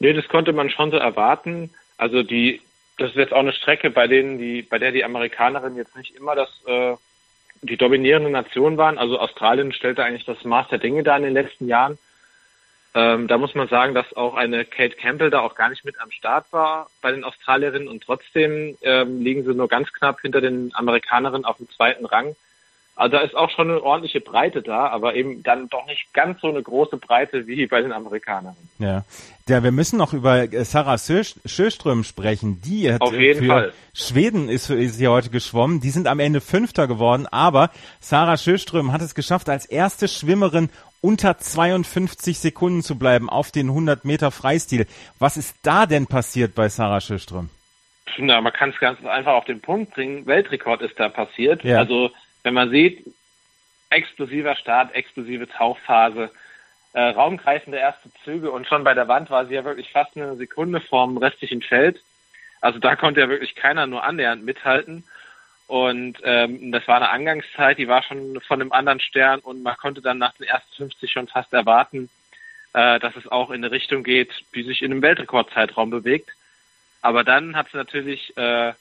Nee, 0.00 0.14
das 0.14 0.26
konnte 0.26 0.52
man 0.52 0.68
schon 0.68 0.90
so 0.90 0.96
erwarten. 0.96 1.70
Also 1.96 2.24
die, 2.24 2.60
das 2.98 3.10
ist 3.10 3.16
jetzt 3.16 3.32
auch 3.32 3.38
eine 3.38 3.52
Strecke, 3.52 3.90
bei 3.90 4.08
denen 4.08 4.38
die, 4.38 4.62
bei 4.62 4.80
der 4.80 4.90
die 4.90 5.04
Amerikanerinnen 5.04 5.78
jetzt 5.78 5.96
nicht 5.96 6.16
immer 6.16 6.34
das 6.34 6.50
äh, 6.66 6.96
die 7.62 7.76
dominierende 7.76 8.30
Nation 8.30 8.78
waren. 8.78 8.98
Also 8.98 9.20
Australien 9.20 9.72
stellte 9.72 10.02
eigentlich 10.02 10.24
das 10.24 10.42
Maß 10.42 10.66
der 10.70 10.78
Dinge 10.78 11.04
da 11.04 11.16
in 11.16 11.22
den 11.22 11.34
letzten 11.34 11.68
Jahren. 11.68 11.98
Ähm, 12.94 13.26
da 13.26 13.38
muss 13.38 13.54
man 13.54 13.68
sagen, 13.68 13.94
dass 13.94 14.14
auch 14.14 14.34
eine 14.34 14.64
Kate 14.66 14.96
Campbell 14.96 15.30
da 15.30 15.40
auch 15.40 15.54
gar 15.54 15.70
nicht 15.70 15.84
mit 15.84 15.98
am 16.00 16.10
Start 16.10 16.52
war 16.52 16.88
bei 17.00 17.10
den 17.10 17.24
Australierinnen 17.24 17.88
und 17.88 18.02
trotzdem 18.02 18.76
ähm, 18.82 19.22
liegen 19.22 19.44
sie 19.44 19.54
nur 19.54 19.68
ganz 19.68 19.92
knapp 19.92 20.20
hinter 20.20 20.42
den 20.42 20.70
Amerikanerinnen 20.74 21.46
auf 21.46 21.56
dem 21.56 21.70
zweiten 21.70 22.04
Rang. 22.04 22.36
Also 22.94 23.16
da 23.16 23.22
ist 23.22 23.34
auch 23.34 23.48
schon 23.48 23.70
eine 23.70 23.82
ordentliche 23.82 24.20
Breite 24.20 24.60
da, 24.60 24.88
aber 24.88 25.14
eben 25.14 25.42
dann 25.42 25.68
doch 25.68 25.86
nicht 25.86 26.12
ganz 26.12 26.42
so 26.42 26.48
eine 26.48 26.62
große 26.62 26.98
Breite 26.98 27.46
wie 27.46 27.66
bei 27.66 27.80
den 27.80 27.90
Amerikanern. 27.90 28.54
Ja, 28.78 29.04
ja 29.48 29.62
wir 29.62 29.72
müssen 29.72 29.96
noch 29.96 30.12
über 30.12 30.52
äh, 30.52 30.64
Sarah 30.66 30.98
Sjöström 30.98 32.04
sprechen. 32.04 32.60
Die 32.60 32.92
hat 32.92 33.00
Auf 33.00 33.14
jeden 33.14 33.40
für 33.40 33.46
Fall. 33.46 33.72
Schweden 33.94 34.50
ist, 34.50 34.68
ist 34.68 34.98
sie 34.98 35.08
heute 35.08 35.30
geschwommen. 35.30 35.80
Die 35.80 35.88
sind 35.88 36.06
am 36.06 36.20
Ende 36.20 36.42
Fünfter 36.42 36.86
geworden, 36.86 37.26
aber 37.30 37.70
Sarah 38.00 38.36
Sjöström 38.36 38.92
hat 38.92 39.00
es 39.00 39.14
geschafft, 39.14 39.48
als 39.48 39.64
erste 39.64 40.06
Schwimmerin 40.06 40.68
unter 41.02 41.36
52 41.36 42.38
Sekunden 42.38 42.82
zu 42.82 42.98
bleiben 42.98 43.28
auf 43.28 43.50
den 43.50 43.68
100 43.68 44.06
Meter 44.06 44.30
Freistil. 44.30 44.86
Was 45.18 45.36
ist 45.36 45.56
da 45.62 45.84
denn 45.84 46.06
passiert 46.06 46.54
bei 46.54 46.70
Sarah 46.70 47.00
Sjöström? 47.00 47.50
Na, 48.18 48.40
man 48.40 48.52
kann 48.52 48.70
es 48.70 48.78
ganz 48.78 49.04
einfach 49.04 49.34
auf 49.34 49.44
den 49.44 49.60
Punkt 49.60 49.94
bringen. 49.94 50.26
Weltrekord 50.26 50.80
ist 50.80 50.98
da 50.98 51.08
passiert. 51.08 51.64
Ja. 51.64 51.78
Also 51.78 52.10
wenn 52.42 52.54
man 52.54 52.70
sieht, 52.70 53.04
explosiver 53.90 54.56
Start, 54.56 54.94
explosive 54.94 55.48
Tauchphase, 55.48 56.30
äh, 56.94 57.00
raumgreifende 57.00 57.78
erste 57.78 58.10
Züge 58.24 58.50
und 58.50 58.66
schon 58.66 58.84
bei 58.84 58.94
der 58.94 59.08
Wand 59.08 59.30
war 59.30 59.46
sie 59.46 59.54
ja 59.54 59.64
wirklich 59.64 59.90
fast 59.90 60.16
eine 60.16 60.36
Sekunde 60.36 60.80
vorm 60.80 61.16
restlichen 61.16 61.62
Feld. 61.62 62.00
Also 62.60 62.78
da 62.78 62.96
konnte 62.96 63.20
ja 63.20 63.28
wirklich 63.28 63.54
keiner 63.54 63.86
nur 63.86 64.04
annähernd 64.04 64.44
mithalten. 64.44 65.04
Und 65.72 66.18
ähm, 66.22 66.70
das 66.70 66.86
war 66.86 66.96
eine 66.96 67.08
Angangszeit, 67.08 67.78
die 67.78 67.88
war 67.88 68.02
schon 68.02 68.38
von 68.42 68.60
einem 68.60 68.72
anderen 68.72 69.00
Stern 69.00 69.40
und 69.40 69.62
man 69.62 69.74
konnte 69.78 70.02
dann 70.02 70.18
nach 70.18 70.34
den 70.34 70.46
ersten 70.46 70.70
50 70.74 71.10
schon 71.10 71.28
fast 71.28 71.50
erwarten, 71.54 72.10
äh, 72.74 73.00
dass 73.00 73.16
es 73.16 73.26
auch 73.26 73.48
in 73.48 73.64
eine 73.64 73.70
Richtung 73.70 74.02
geht, 74.04 74.28
die 74.54 74.64
sich 74.64 74.82
in 74.82 74.92
einem 74.92 75.00
Weltrekordzeitraum 75.00 75.88
bewegt. 75.88 76.28
Aber 77.00 77.24
dann 77.24 77.56
hat 77.56 77.68
sie 77.70 77.78
natürlich 77.78 78.36
äh, 78.36 78.74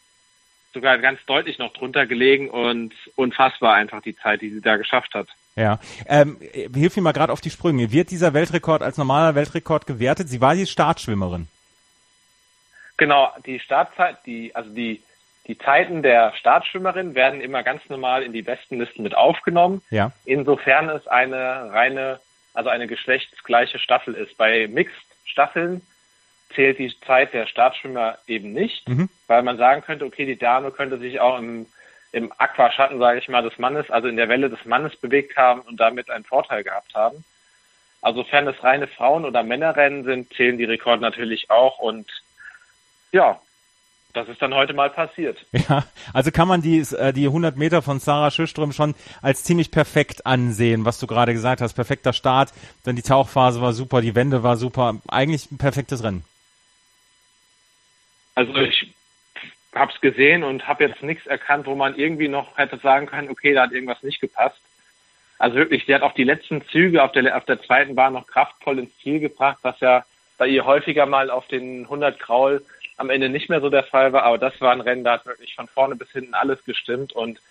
sogar 0.73 0.97
ganz 0.97 1.21
deutlich 1.27 1.59
noch 1.59 1.71
drunter 1.71 2.05
gelegen 2.05 2.49
und 2.49 2.93
unfassbar 3.15 3.75
einfach 3.75 4.01
die 4.01 4.17
Zeit, 4.17 4.41
die 4.41 4.49
sie 4.49 4.59
da 4.59 4.75
geschafft 4.75 5.13
hat. 5.13 5.29
Ja, 5.55 5.79
ähm, 6.07 6.41
hilf 6.41 6.97
mir 6.97 7.03
mal 7.03 7.13
gerade 7.13 7.31
auf 7.31 7.39
die 7.39 7.51
Sprünge. 7.51 7.93
Wird 7.93 8.11
dieser 8.11 8.33
Weltrekord 8.33 8.83
als 8.83 8.97
normaler 8.97 9.33
Weltrekord 9.33 9.87
gewertet? 9.87 10.27
Sie 10.27 10.41
war 10.41 10.55
die 10.55 10.67
Startschwimmerin. 10.67 11.47
Genau, 12.97 13.33
die 13.45 13.61
Startzeit, 13.61 14.17
die, 14.25 14.53
also 14.53 14.69
die, 14.71 15.01
die 15.47 15.57
Zeiten 15.57 16.03
der 16.03 16.33
Startschwimmerin 16.35 17.15
werden 17.15 17.41
immer 17.41 17.63
ganz 17.63 17.81
normal 17.89 18.23
in 18.23 18.31
die 18.31 18.43
Bestenlisten 18.43 19.03
mit 19.03 19.15
aufgenommen. 19.15 19.81
Ja. 19.89 20.11
Insofern 20.25 20.89
es 20.89 21.07
eine 21.07 21.71
reine, 21.71 22.19
also 22.53 22.69
eine 22.69 22.87
geschlechtsgleiche 22.87 23.79
Staffel 23.79 24.13
ist. 24.13 24.37
Bei 24.37 24.67
Mixed-Staffeln 24.67 25.81
zählt 26.53 26.79
die 26.79 26.93
Zeit 27.01 27.33
der 27.33 27.47
Startschwimmer 27.47 28.17
eben 28.27 28.51
nicht, 28.53 28.87
Mhm. 28.87 29.09
weil 29.27 29.41
man 29.41 29.57
sagen 29.57 29.81
könnte, 29.81 30.05
okay, 30.05 30.25
die 30.25 30.37
Dame 30.37 30.71
könnte 30.71 30.97
sich 30.99 31.19
auch 31.19 31.39
im, 31.39 31.65
im 32.11 32.31
Aquaschatten, 32.37 32.99
sage 32.99 33.19
ich 33.19 33.29
mal, 33.29 33.41
des 33.41 33.57
Mannes, 33.57 33.89
also 33.89 34.07
in 34.07 34.17
der 34.17 34.29
Welle 34.29 34.49
des 34.49 34.63
Mannes 34.65 34.95
bewegt 34.97 35.37
haben 35.37 35.61
und 35.61 35.79
damit 35.79 36.09
einen 36.09 36.25
Vorteil 36.25 36.63
gehabt 36.63 36.93
haben. 36.93 37.23
Also 38.01 38.23
sofern 38.23 38.47
es 38.47 38.63
reine 38.63 38.87
Frauen- 38.87 39.25
oder 39.25 39.43
Männerrennen 39.43 40.03
sind, 40.03 40.33
zählen 40.33 40.57
die 40.57 40.65
Rekorde 40.65 41.01
natürlich 41.01 41.49
auch 41.49 41.79
und 41.79 42.09
ja, 43.11 43.39
das 44.13 44.27
ist 44.29 44.41
dann 44.41 44.53
heute 44.53 44.73
mal 44.73 44.89
passiert. 44.89 45.45
Ja, 45.69 45.85
also 46.13 46.31
kann 46.31 46.47
man 46.47 46.61
die, 46.61 46.79
äh, 46.79 47.13
die 47.13 47.27
100 47.27 47.55
Meter 47.55 47.81
von 47.81 47.99
Sarah 47.99 48.31
Schüström 48.31 48.71
schon 48.71 48.95
als 49.21 49.43
ziemlich 49.43 49.71
perfekt 49.71 50.25
ansehen, 50.25 50.85
was 50.85 50.99
du 50.99 51.07
gerade 51.07 51.33
gesagt 51.33 51.61
hast. 51.61 51.73
Perfekter 51.73 52.13
Start, 52.13 52.51
dann 52.83 52.95
die 52.95 53.03
Tauchphase 53.03 53.61
war 53.61 53.73
super, 53.73 54.01
die 54.01 54.15
Wende 54.15 54.43
war 54.43 54.57
super. 54.57 54.95
Eigentlich 55.07 55.51
ein 55.51 55.57
perfektes 55.57 56.03
Rennen. 56.03 56.25
Also 58.35 58.55
ich 58.55 58.93
habe 59.75 59.91
es 59.93 60.01
gesehen 60.01 60.43
und 60.43 60.67
habe 60.67 60.85
jetzt 60.85 61.03
nichts 61.03 61.27
erkannt, 61.27 61.65
wo 61.67 61.75
man 61.75 61.95
irgendwie 61.95 62.27
noch 62.27 62.57
hätte 62.57 62.77
sagen 62.77 63.05
können, 63.05 63.29
okay, 63.29 63.53
da 63.53 63.63
hat 63.63 63.71
irgendwas 63.71 64.03
nicht 64.03 64.19
gepasst. 64.19 64.59
Also 65.37 65.55
wirklich, 65.55 65.85
sie 65.85 65.95
hat 65.95 66.01
auch 66.01 66.13
die 66.13 66.23
letzten 66.23 66.65
Züge 66.67 67.03
auf 67.03 67.11
der, 67.13 67.35
auf 67.35 67.45
der 67.45 67.61
zweiten 67.61 67.95
Bahn 67.95 68.13
noch 68.13 68.27
kraftvoll 68.27 68.79
ins 68.79 68.97
Ziel 68.99 69.19
gebracht, 69.19 69.59
was 69.61 69.79
ja 69.79 70.05
bei 70.37 70.47
ihr 70.47 70.65
häufiger 70.65 71.05
mal 71.05 71.29
auf 71.29 71.47
den 71.47 71.83
100 71.83 72.19
Graul 72.19 72.63
am 73.01 73.09
Ende 73.09 73.29
nicht 73.29 73.49
mehr 73.49 73.59
so 73.59 73.69
der 73.69 73.83
Fall 73.83 74.13
war. 74.13 74.23
Aber 74.23 74.37
das 74.37 74.59
war 74.61 74.71
ein 74.71 74.81
Rennen, 74.81 75.03
da 75.03 75.13
hat 75.13 75.25
wirklich 75.25 75.55
von 75.55 75.67
vorne 75.67 75.95
bis 75.95 76.11
hinten 76.11 76.33
alles 76.33 76.63
gestimmt. 76.63 77.11
Und 77.11 77.41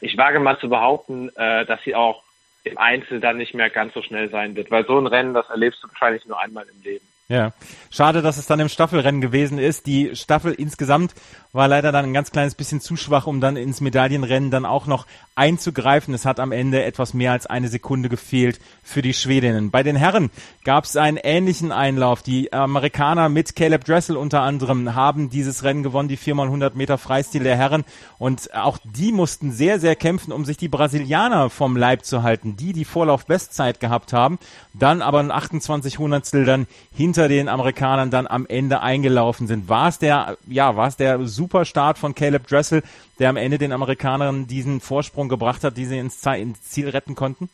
ich 0.00 0.16
wage 0.16 0.40
mal 0.40 0.58
zu 0.58 0.68
behaupten, 0.68 1.28
äh, 1.36 1.64
dass 1.66 1.82
sie 1.84 1.94
auch 1.94 2.24
im 2.64 2.76
Einzel 2.78 3.20
dann 3.20 3.36
nicht 3.36 3.54
mehr 3.54 3.70
ganz 3.70 3.94
so 3.94 4.02
schnell 4.02 4.28
sein 4.30 4.56
wird. 4.56 4.70
Weil 4.70 4.84
so 4.86 4.98
ein 4.98 5.06
Rennen, 5.06 5.34
das 5.34 5.48
erlebst 5.48 5.82
du 5.84 5.88
wahrscheinlich 5.88 6.26
nur 6.26 6.40
einmal 6.40 6.66
im 6.68 6.82
Leben. 6.82 7.06
Ja, 7.30 7.52
schade, 7.90 8.22
dass 8.22 8.38
es 8.38 8.46
dann 8.46 8.58
im 8.58 8.68
Staffelrennen 8.68 9.20
gewesen 9.20 9.60
ist. 9.60 9.86
Die 9.86 10.16
Staffel 10.16 10.52
insgesamt 10.52 11.14
war 11.52 11.68
leider 11.68 11.92
dann 11.92 12.04
ein 12.04 12.12
ganz 12.12 12.30
kleines 12.30 12.54
bisschen 12.54 12.80
zu 12.80 12.96
schwach, 12.96 13.26
um 13.26 13.40
dann 13.40 13.56
ins 13.56 13.80
Medaillenrennen 13.80 14.50
dann 14.50 14.64
auch 14.64 14.86
noch 14.86 15.06
einzugreifen. 15.34 16.14
Es 16.14 16.24
hat 16.24 16.38
am 16.38 16.52
Ende 16.52 16.84
etwas 16.84 17.14
mehr 17.14 17.32
als 17.32 17.46
eine 17.46 17.68
Sekunde 17.68 18.08
gefehlt 18.08 18.60
für 18.82 19.02
die 19.02 19.14
Schwedinnen. 19.14 19.70
Bei 19.70 19.82
den 19.82 19.96
Herren 19.96 20.30
gab 20.64 20.84
es 20.84 20.96
einen 20.96 21.16
ähnlichen 21.16 21.72
Einlauf. 21.72 22.22
Die 22.22 22.52
Amerikaner 22.52 23.28
mit 23.28 23.56
Caleb 23.56 23.84
Dressel 23.84 24.16
unter 24.16 24.42
anderem 24.42 24.94
haben 24.94 25.30
dieses 25.30 25.64
Rennen 25.64 25.82
gewonnen, 25.82 26.08
die 26.08 26.18
4x100 26.18 26.74
Meter 26.74 26.98
Freistil 26.98 27.42
der 27.42 27.56
Herren. 27.56 27.84
Und 28.18 28.54
auch 28.54 28.78
die 28.84 29.12
mussten 29.12 29.50
sehr, 29.50 29.80
sehr 29.80 29.96
kämpfen, 29.96 30.32
um 30.32 30.44
sich 30.44 30.56
die 30.56 30.68
Brasilianer 30.68 31.50
vom 31.50 31.76
Leib 31.76 32.04
zu 32.04 32.22
halten, 32.22 32.56
die 32.56 32.72
die 32.72 32.84
Vorlauf-Bestzeit 32.84 33.80
gehabt 33.80 34.12
haben, 34.12 34.38
dann 34.74 35.02
aber 35.02 35.20
ein 35.20 35.30
28 35.30 35.98
Hundertstel 35.98 36.44
dann 36.44 36.66
hinter 36.94 37.19
den 37.28 37.48
Amerikanern 37.48 38.10
dann 38.10 38.26
am 38.26 38.46
Ende 38.46 38.80
eingelaufen 38.80 39.46
sind. 39.46 39.68
War 39.68 39.88
es 39.88 39.98
der, 39.98 40.36
ja, 40.46 40.76
war 40.76 40.88
es 40.88 40.96
der 40.96 41.26
super 41.26 41.64
Start 41.64 41.98
von 41.98 42.14
Caleb 42.14 42.46
Dressel, 42.46 42.82
der 43.18 43.30
am 43.30 43.36
Ende 43.36 43.58
den 43.58 43.72
Amerikanern 43.72 44.46
diesen 44.46 44.80
Vorsprung 44.80 45.28
gebracht 45.28 45.64
hat, 45.64 45.76
die 45.76 45.84
sie 45.84 45.98
ins, 45.98 46.24
ins 46.26 46.62
Ziel 46.62 46.88
retten 46.88 47.14
konnten? 47.14 47.48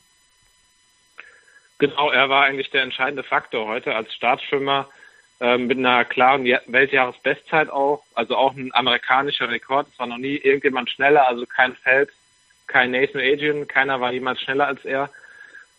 Genau, 1.78 2.10
er 2.10 2.28
war 2.28 2.44
eigentlich 2.44 2.70
der 2.70 2.82
entscheidende 2.82 3.22
Faktor 3.22 3.66
heute 3.66 3.94
als 3.94 4.14
Startschwimmer 4.14 4.88
äh, 5.40 5.58
mit 5.58 5.76
einer 5.76 6.04
klaren 6.06 6.44
Weltjahresbestzeit 6.44 7.68
auch, 7.68 8.02
also 8.14 8.36
auch 8.36 8.54
ein 8.54 8.74
amerikanischer 8.74 9.50
Rekord. 9.50 9.88
Es 9.92 9.98
war 9.98 10.06
noch 10.06 10.16
nie 10.16 10.36
irgendjemand 10.36 10.88
schneller, 10.90 11.28
also 11.28 11.44
kein 11.44 11.74
Feld, 11.76 12.10
kein 12.66 12.92
Nathan 12.92 13.20
Adrian, 13.20 13.68
keiner 13.68 14.00
war 14.00 14.12
jemals 14.12 14.40
schneller 14.40 14.66
als 14.66 14.84
er. 14.86 15.10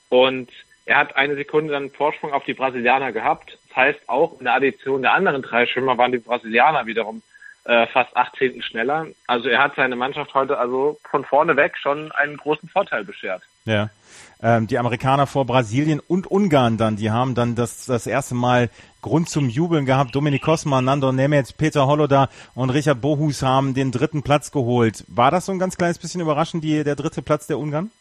Und 0.10 0.52
er 0.86 0.98
hat 0.98 1.16
eine 1.16 1.36
Sekunde 1.36 1.74
dann 1.74 1.90
Vorsprung 1.90 2.32
auf 2.32 2.46
die 2.46 2.54
Brasilianer 2.54 3.12
gehabt. 3.12 3.58
Das 3.78 3.86
heißt, 3.86 4.10
auch 4.10 4.40
in 4.40 4.46
der 4.46 4.56
Addition 4.56 5.04
der 5.04 5.14
anderen 5.14 5.44
drei 5.44 5.68
Schwimmer 5.68 6.00
waren 6.00 6.12
die 6.12 6.18
Brasilianer 6.18 6.88
wiederum 6.88 7.22
äh, 7.66 7.86
fast 7.86 8.18
acht 8.18 8.36
Zehnten 8.36 8.64
schneller. 8.64 9.06
Also 9.28 9.50
er 9.50 9.62
hat 9.62 9.76
seine 9.76 9.96
Mannschaft 9.96 10.34
heute 10.34 10.58
also 10.58 10.98
von 11.08 11.24
vorne 11.24 11.56
weg 11.58 11.78
schon 11.78 12.12
einen 12.12 12.38
großen 12.38 12.70
Vorteil 12.70 13.04
beschert. 13.04 13.44
Ja. 13.66 13.92
Ähm, 14.42 14.66
die 14.66 14.80
Amerikaner 14.80 15.28
vor 15.28 15.46
Brasilien 15.46 16.00
und 16.00 16.26
Ungarn 16.26 16.78
dann, 16.78 16.96
die 16.96 17.12
haben 17.12 17.36
dann 17.36 17.54
das, 17.54 17.86
das 17.86 18.08
erste 18.08 18.34
Mal 18.34 18.72
Grund 19.04 19.30
zum 19.30 19.48
Jubeln 19.48 19.86
gehabt. 19.86 20.16
Dominik 20.16 20.42
Kosma, 20.42 20.82
Nando 20.82 21.12
Nemeth, 21.12 21.56
Peter 21.58 21.86
Holoda 21.86 22.30
und 22.56 22.72
Richard 22.72 23.00
Bohus 23.00 23.44
haben 23.44 23.76
den 23.76 23.92
dritten 23.92 24.24
Platz 24.24 24.52
geholt. 24.52 25.04
War 25.08 25.30
das 25.30 25.46
so 25.46 25.52
ein 25.52 25.60
ganz 25.60 25.78
kleines 25.78 26.00
bisschen 26.00 26.22
überraschend, 26.22 26.64
die, 26.64 26.84
der 26.84 26.96
dritte 26.96 27.22
Platz 27.22 27.46
der 27.46 27.60
Ungarn? 27.60 27.92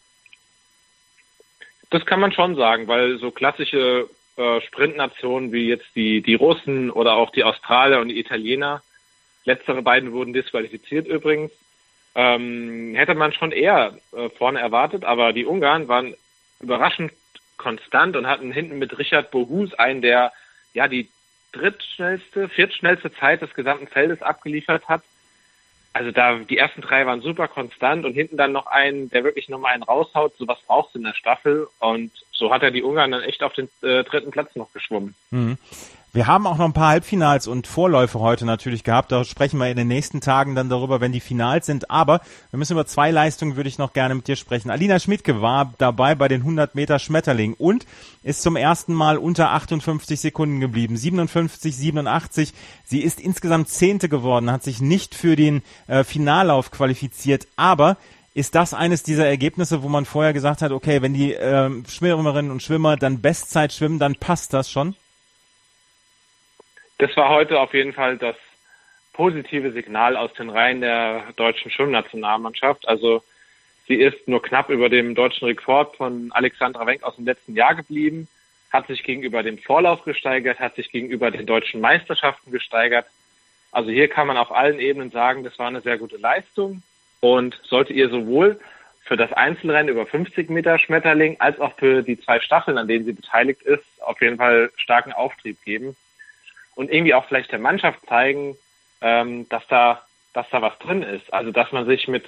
Das 1.91 2.07
kann 2.07 2.21
man 2.21 2.33
schon 2.33 2.57
sagen, 2.57 2.89
weil 2.89 3.19
so 3.19 3.31
klassische 3.31 4.09
äh, 4.37 4.61
Sprintnationen 4.61 5.53
wie 5.53 5.69
jetzt 5.69 5.95
die, 5.95 6.23
die 6.23 6.35
Russen 6.35 6.91
oder 6.91 7.15
auch 7.15 7.31
die 7.31 7.45
Australier 7.45 8.01
und 8.01 8.09
die 8.09 8.19
Italiener, 8.19 8.83
letztere 9.45 9.83
beiden 9.83 10.13
wurden 10.13 10.33
disqualifiziert 10.33 11.07
übrigens, 11.07 11.53
ähm, 12.15 12.95
hätte 12.95 13.15
man 13.15 13.33
schon 13.33 13.53
eher 13.53 13.99
äh, 14.13 14.29
vorne 14.31 14.61
erwartet, 14.61 15.05
aber 15.05 15.33
die 15.33 15.45
Ungarn 15.45 15.89
waren 15.89 16.15
überraschend 16.61 17.13
konstant 17.57 18.17
und 18.17 18.27
hatten 18.27 18.53
hinten 18.53 18.79
mit 18.79 18.99
Richard 18.99 19.31
Bohus 19.31 19.75
einen, 19.75 20.03
der 20.03 20.33
ja 20.75 20.89
die 20.89 21.09
drittschnellste, 21.53 22.49
viertschnellste 22.49 23.13
Zeit 23.13 23.43
des 23.43 23.55
gesamten 23.55 23.87
Feldes 23.87 24.23
abgeliefert 24.23 24.89
hat. 24.89 25.03
Also 25.97 26.11
da 26.11 26.35
die 26.35 26.59
ersten 26.59 26.83
drei 26.83 27.07
waren 27.07 27.23
super 27.23 27.49
konstant 27.49 28.05
und 28.05 28.13
hinten 28.13 28.37
dann 28.37 28.53
noch 28.53 28.67
einen, 28.67 29.09
der 29.09 29.25
wirklich 29.25 29.49
nochmal 29.49 29.73
einen 29.73 29.83
raushaut. 29.83 30.37
Sowas 30.37 30.59
brauchst 30.67 30.95
du 30.95 30.99
in 30.99 31.05
der 31.05 31.15
Staffel 31.15 31.69
und 31.79 32.13
so 32.33 32.53
hat 32.53 32.63
er 32.63 32.71
die 32.71 32.83
Ungarn 32.83 33.13
dann 33.13 33.23
echt 33.23 33.43
auf 33.43 33.55
den 33.55 33.71
äh, 33.81 34.05
dritten 34.05 34.31
Platz 34.31 34.55
noch 34.57 34.71
geschwommen. 34.75 35.15
Mhm. 35.31 35.57
Wir 36.17 36.27
haben 36.27 36.47
auch 36.47 36.57
noch 36.57 36.65
ein 36.65 36.73
paar 36.73 36.89
Halbfinals 36.89 37.47
und 37.47 37.67
Vorläufe 37.67 38.21
heute 38.21 38.47
natürlich 38.47 38.85
gehabt. 38.85 39.13
Da 39.13 39.23
sprechen 39.23 39.59
wir 39.59 39.69
in 39.69 39.77
den 39.77 39.89
nächsten 39.89 40.23
Tagen 40.23 40.55
dann 40.55 40.71
darüber, 40.71 41.03
wenn 41.03 41.13
die 41.13 41.21
Finals 41.21 41.67
sind. 41.67 41.91
Aber 41.91 42.23
wir 42.49 42.59
müssen 42.59 42.73
über 42.73 42.87
zwei 42.87 43.11
Leistungen, 43.11 43.57
würde 43.57 43.69
ich 43.69 43.77
noch 43.77 43.93
gerne 43.93 44.15
mit 44.15 44.27
dir 44.27 44.37
sprechen. 44.37 44.71
Alina 44.71 44.99
Schmidtke 44.99 45.43
war 45.43 45.75
dabei 45.77 46.15
bei 46.15 46.29
den 46.29 46.41
100 46.41 46.75
Meter 46.75 46.99
Schmetterling 46.99 47.53
und 47.53 47.85
ist 48.23 48.41
zum 48.41 48.57
ersten 48.57 48.95
Mal 48.95 49.19
unter 49.19 49.51
58 49.51 50.19
Sekunden 50.19 50.59
geblieben. 50.59 50.97
57, 50.97 51.77
87. 51.77 52.55
Sie 52.83 53.01
ist 53.01 53.21
insgesamt 53.21 53.69
Zehnte 53.69 54.09
geworden, 54.09 54.51
hat 54.51 54.63
sich 54.63 54.81
nicht 54.81 55.15
für 55.15 55.37
den 55.37 55.61
äh, 55.87 56.03
Finallauf 56.03 56.71
qualifiziert. 56.71 57.47
Aber 57.57 57.99
ist 58.33 58.55
das 58.55 58.73
eines 58.73 59.03
dieser 59.03 59.27
Ergebnisse, 59.27 59.83
wo 59.83 59.91
man 59.91 60.07
vorher 60.07 60.33
gesagt 60.33 60.63
hat, 60.63 60.73
okay, 60.73 61.03
wenn 61.03 61.13
die 61.13 61.35
äh, 61.35 61.71
Schwimmerinnen 61.87 62.51
und 62.51 62.63
Schwimmer 62.63 62.97
dann 62.97 63.21
Bestzeit 63.21 63.75
schwimmen, 63.75 63.99
dann 63.99 64.15
passt 64.15 64.55
das 64.55 64.71
schon? 64.71 64.95
Das 66.99 67.17
war 67.17 67.29
heute 67.29 67.61
auf 67.61 67.75
jeden 67.75 67.93
Fall 67.93 68.17
das 68.17 68.37
positive 69.13 69.73
Signal 69.73 70.17
aus 70.17 70.33
den 70.35 70.51
Reihen 70.51 70.81
der 70.81 71.25
deutschen 71.37 71.71
Schwimmnationalmannschaft. 71.71 72.87
Also 72.89 73.23
sie 73.87 73.97
ist 73.97 74.29
nur 74.29 74.43
knapp 74.43 74.71
über 74.71 74.89
dem 74.89 75.15
deutschen 75.15 75.47
Rekord 75.47 75.97
von 75.97 76.31
Alexandra 76.33 76.87
Wenk 76.87 77.03
aus 77.03 77.17
dem 77.17 77.27
letzten 77.27 77.55
Jahr 77.55 77.75
geblieben, 77.75 78.29
hat 78.71 78.87
sich 78.87 79.03
gegenüber 79.03 79.43
dem 79.43 79.59
Vorlauf 79.59 80.03
gesteigert, 80.05 80.59
hat 80.59 80.75
sich 80.75 80.91
gegenüber 80.91 81.31
den 81.31 81.47
deutschen 81.47 81.81
Meisterschaften 81.81 82.51
gesteigert. 82.51 83.07
Also 83.73 83.91
hier 83.91 84.09
kann 84.09 84.27
man 84.27 84.37
auf 84.37 84.53
allen 84.53 84.79
Ebenen 84.79 85.11
sagen, 85.11 85.45
das 85.45 85.59
war 85.59 85.69
eine 85.69 85.81
sehr 85.81 85.99
gute 85.99 86.17
Leistung 86.17 86.83
und 87.21 87.59
sollte 87.65 87.93
ihr 87.93 88.09
sowohl 88.09 88.59
für 89.03 89.17
das 89.17 89.33
Einzelrennen 89.33 89.89
über 89.89 90.05
50 90.05 90.51
Meter 90.51 90.79
Schmetterling 90.79 91.37
als 91.41 91.61
auch 91.61 91.75
für 91.77 92.03
die 92.03 92.19
zwei 92.21 92.41
Staffeln, 92.41 92.77
an 92.77 92.89
denen 92.89 93.05
sie 93.05 93.13
beteiligt 93.13 93.63
ist, 93.63 93.85
auf 94.01 94.21
jeden 94.21 94.37
Fall 94.37 94.71
starken 94.77 95.13
Auftrieb 95.13 95.63
geben 95.63 95.97
und 96.77 96.93
irgendwie 96.93 97.15
auch 97.15 97.25
vielleicht 97.25 97.51
der 97.51 97.59
Mannschaft 97.59 98.07
zeigen, 98.07 98.57
ähm, 99.01 99.49
dass 99.49 99.67
da, 99.67 100.03
dass 100.33 100.47
da 100.51 100.63
was 100.63 100.79
drin 100.79 101.03
ist. 101.03 101.33
Also 101.35 101.51
dass 101.51 101.73
man 101.73 101.87
sich 101.87 102.07
mit 102.07 102.25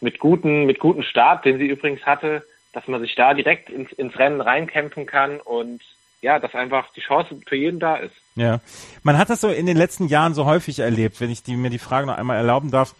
mit 0.00 0.18
guten, 0.18 0.66
mit 0.66 0.78
guten 0.78 1.02
Start, 1.02 1.44
den 1.44 1.58
sie 1.58 1.66
übrigens 1.66 2.04
hatte, 2.04 2.44
dass 2.72 2.86
man 2.86 3.00
sich 3.00 3.14
da 3.14 3.34
direkt 3.34 3.70
ins, 3.70 3.90
ins 3.92 4.18
Rennen 4.18 4.40
reinkämpfen 4.40 5.06
kann 5.06 5.40
und 5.40 5.80
ja, 6.20 6.38
dass 6.38 6.54
einfach 6.54 6.92
die 6.92 7.00
Chance 7.00 7.38
für 7.46 7.56
jeden 7.56 7.80
da 7.80 7.96
ist. 7.96 8.14
Ja, 8.34 8.60
man 9.02 9.18
hat 9.18 9.30
das 9.30 9.40
so 9.40 9.48
in 9.48 9.66
den 9.66 9.76
letzten 9.76 10.08
Jahren 10.08 10.34
so 10.34 10.44
häufig 10.46 10.78
erlebt, 10.78 11.20
wenn 11.20 11.30
ich 11.30 11.42
die, 11.42 11.56
mir 11.56 11.70
die 11.70 11.78
Frage 11.78 12.06
noch 12.06 12.16
einmal 12.16 12.36
erlauben 12.36 12.70
darf 12.70 12.94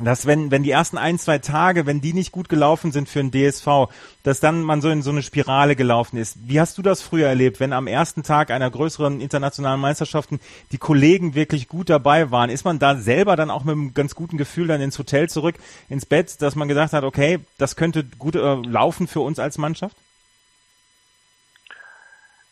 dass 0.00 0.26
wenn, 0.26 0.50
wenn 0.50 0.62
die 0.62 0.70
ersten 0.70 0.98
ein, 0.98 1.18
zwei 1.18 1.38
Tage, 1.38 1.86
wenn 1.86 2.00
die 2.00 2.12
nicht 2.12 2.32
gut 2.32 2.48
gelaufen 2.48 2.92
sind 2.92 3.08
für 3.08 3.20
ein 3.20 3.30
DSV, 3.30 3.90
dass 4.22 4.40
dann 4.40 4.62
man 4.62 4.80
so 4.80 4.88
in 4.90 5.02
so 5.02 5.10
eine 5.10 5.22
Spirale 5.22 5.76
gelaufen 5.76 6.16
ist. 6.16 6.48
Wie 6.48 6.60
hast 6.60 6.78
du 6.78 6.82
das 6.82 7.02
früher 7.02 7.28
erlebt, 7.28 7.60
wenn 7.60 7.72
am 7.72 7.86
ersten 7.86 8.22
Tag 8.22 8.50
einer 8.50 8.70
größeren 8.70 9.20
internationalen 9.20 9.80
Meisterschaften 9.80 10.40
die 10.72 10.78
Kollegen 10.78 11.34
wirklich 11.34 11.68
gut 11.68 11.90
dabei 11.90 12.30
waren? 12.30 12.50
Ist 12.50 12.64
man 12.64 12.78
da 12.78 12.96
selber 12.96 13.36
dann 13.36 13.50
auch 13.50 13.64
mit 13.64 13.74
einem 13.74 13.94
ganz 13.94 14.14
guten 14.14 14.38
Gefühl 14.38 14.68
dann 14.68 14.80
ins 14.80 14.98
Hotel 14.98 15.28
zurück, 15.28 15.56
ins 15.88 16.06
Bett, 16.06 16.40
dass 16.42 16.54
man 16.54 16.68
gesagt 16.68 16.92
hat, 16.92 17.04
okay, 17.04 17.40
das 17.58 17.76
könnte 17.76 18.04
gut 18.04 18.36
äh, 18.36 18.54
laufen 18.54 19.06
für 19.08 19.20
uns 19.20 19.38
als 19.38 19.58
Mannschaft? 19.58 19.96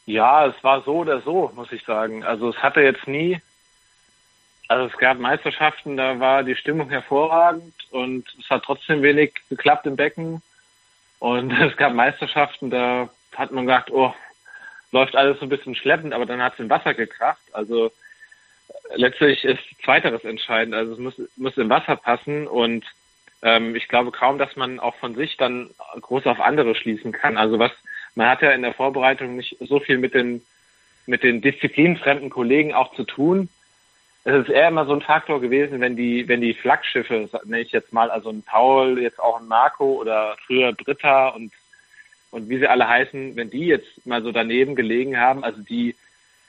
Ja, 0.07 0.47
es 0.47 0.55
war 0.63 0.83
so 0.83 0.99
oder 0.99 1.21
so, 1.21 1.51
muss 1.55 1.73
ich 1.73 1.85
sagen. 1.85 2.23
Also 2.23 2.51
es 2.51 2.57
hatte 2.63 2.81
jetzt 2.81 3.09
nie 3.09 3.41
also 4.69 4.87
es 4.87 4.99
gab 4.99 5.19
Meisterschaften, 5.19 5.97
da 5.97 6.19
war 6.19 6.43
die 6.43 6.57
Stimmung 6.57 6.91
hervorragend 6.91 7.75
und 7.91 8.27
es 8.39 8.51
hat 8.51 8.65
trotzdem 8.65 9.03
wenig 9.03 9.33
geklappt 9.49 9.87
im 9.87 9.97
Becken. 9.97 10.43
Und 11.19 11.51
es 11.61 11.77
gab 11.77 11.95
Meisterschaften, 11.95 12.71
da 12.71 13.09
hat 13.35 13.53
man 13.53 13.67
gedacht, 13.67 13.91
oh, 13.91 14.13
läuft 14.93 15.15
alles 15.15 15.39
so 15.39 15.47
ein 15.47 15.51
bisschen 15.51 15.75
schleppend, 15.75 16.15
aber 16.15 16.27
dann 16.27 16.43
hat 16.43 16.55
es 16.55 16.61
im 16.61 16.71
Wasser 16.71 16.95
gekracht. 16.95 17.43
Also 17.53 17.93
letztlich 18.95 19.45
ist 19.45 19.63
Zweiteres 19.85 20.25
entscheidend. 20.25 20.75
Also 20.75 20.93
es 20.95 20.99
muss, 20.99 21.15
muss 21.37 21.57
im 21.57 21.69
Wasser 21.69 21.97
passen 21.97 22.47
und 22.47 22.85
ähm, 23.43 23.77
ich 23.77 23.89
glaube 23.89 24.11
kaum, 24.11 24.39
dass 24.39 24.57
man 24.57 24.81
auch 24.81 24.97
von 24.97 25.15
sich 25.15 25.37
dann 25.37 25.71
groß 26.01 26.27
auf 26.27 26.41
andere 26.41 26.75
schließen 26.75 27.13
kann. 27.13 27.37
Also 27.37 27.59
was, 27.59 27.73
man 28.15 28.29
hat 28.29 28.43
ja 28.43 28.51
in 28.51 28.63
der 28.63 28.75
Vorbereitung 28.75 29.37
nicht 29.37 29.57
so 29.61 29.79
viel 29.79 29.99
mit 29.99 30.15
den, 30.15 30.43
mit 31.07 31.23
den 31.23 31.41
disziplinfremden 31.41 32.31
Kollegen 32.31 32.75
auch 32.75 32.95
zu 32.95 33.05
tun 33.05 33.49
es 34.27 34.49
ist 34.49 34.49
eher 34.49 34.69
immer 34.69 34.85
so 34.87 34.93
ein 34.93 35.03
Faktor 35.03 35.41
gewesen, 35.41 35.81
wenn 35.81 35.95
die, 35.95 36.27
wenn 36.27 36.41
die 36.41 36.53
Flaggschiffe, 36.53 37.31
nenne 37.45 37.63
ich 37.63 37.71
jetzt 37.71 37.93
mal, 37.93 38.11
also 38.11 38.31
ein 38.31 38.43
Paul, 38.43 39.01
jetzt 39.01 39.21
auch 39.21 39.41
ein 39.41 39.47
Marco 39.47 40.01
oder 40.01 40.37
früher 40.45 40.73
Britta 40.73 41.29
und, 41.29 41.53
und 42.33 42.49
wie 42.49 42.59
sie 42.59 42.67
alle 42.67 42.89
heißen, 42.89 43.37
wenn 43.37 43.51
die 43.51 43.67
jetzt 43.67 44.05
mal 44.05 44.23
so 44.23 44.33
daneben 44.33 44.75
gelegen 44.75 45.17
haben, 45.17 45.45
also 45.45 45.63
die, 45.63 45.95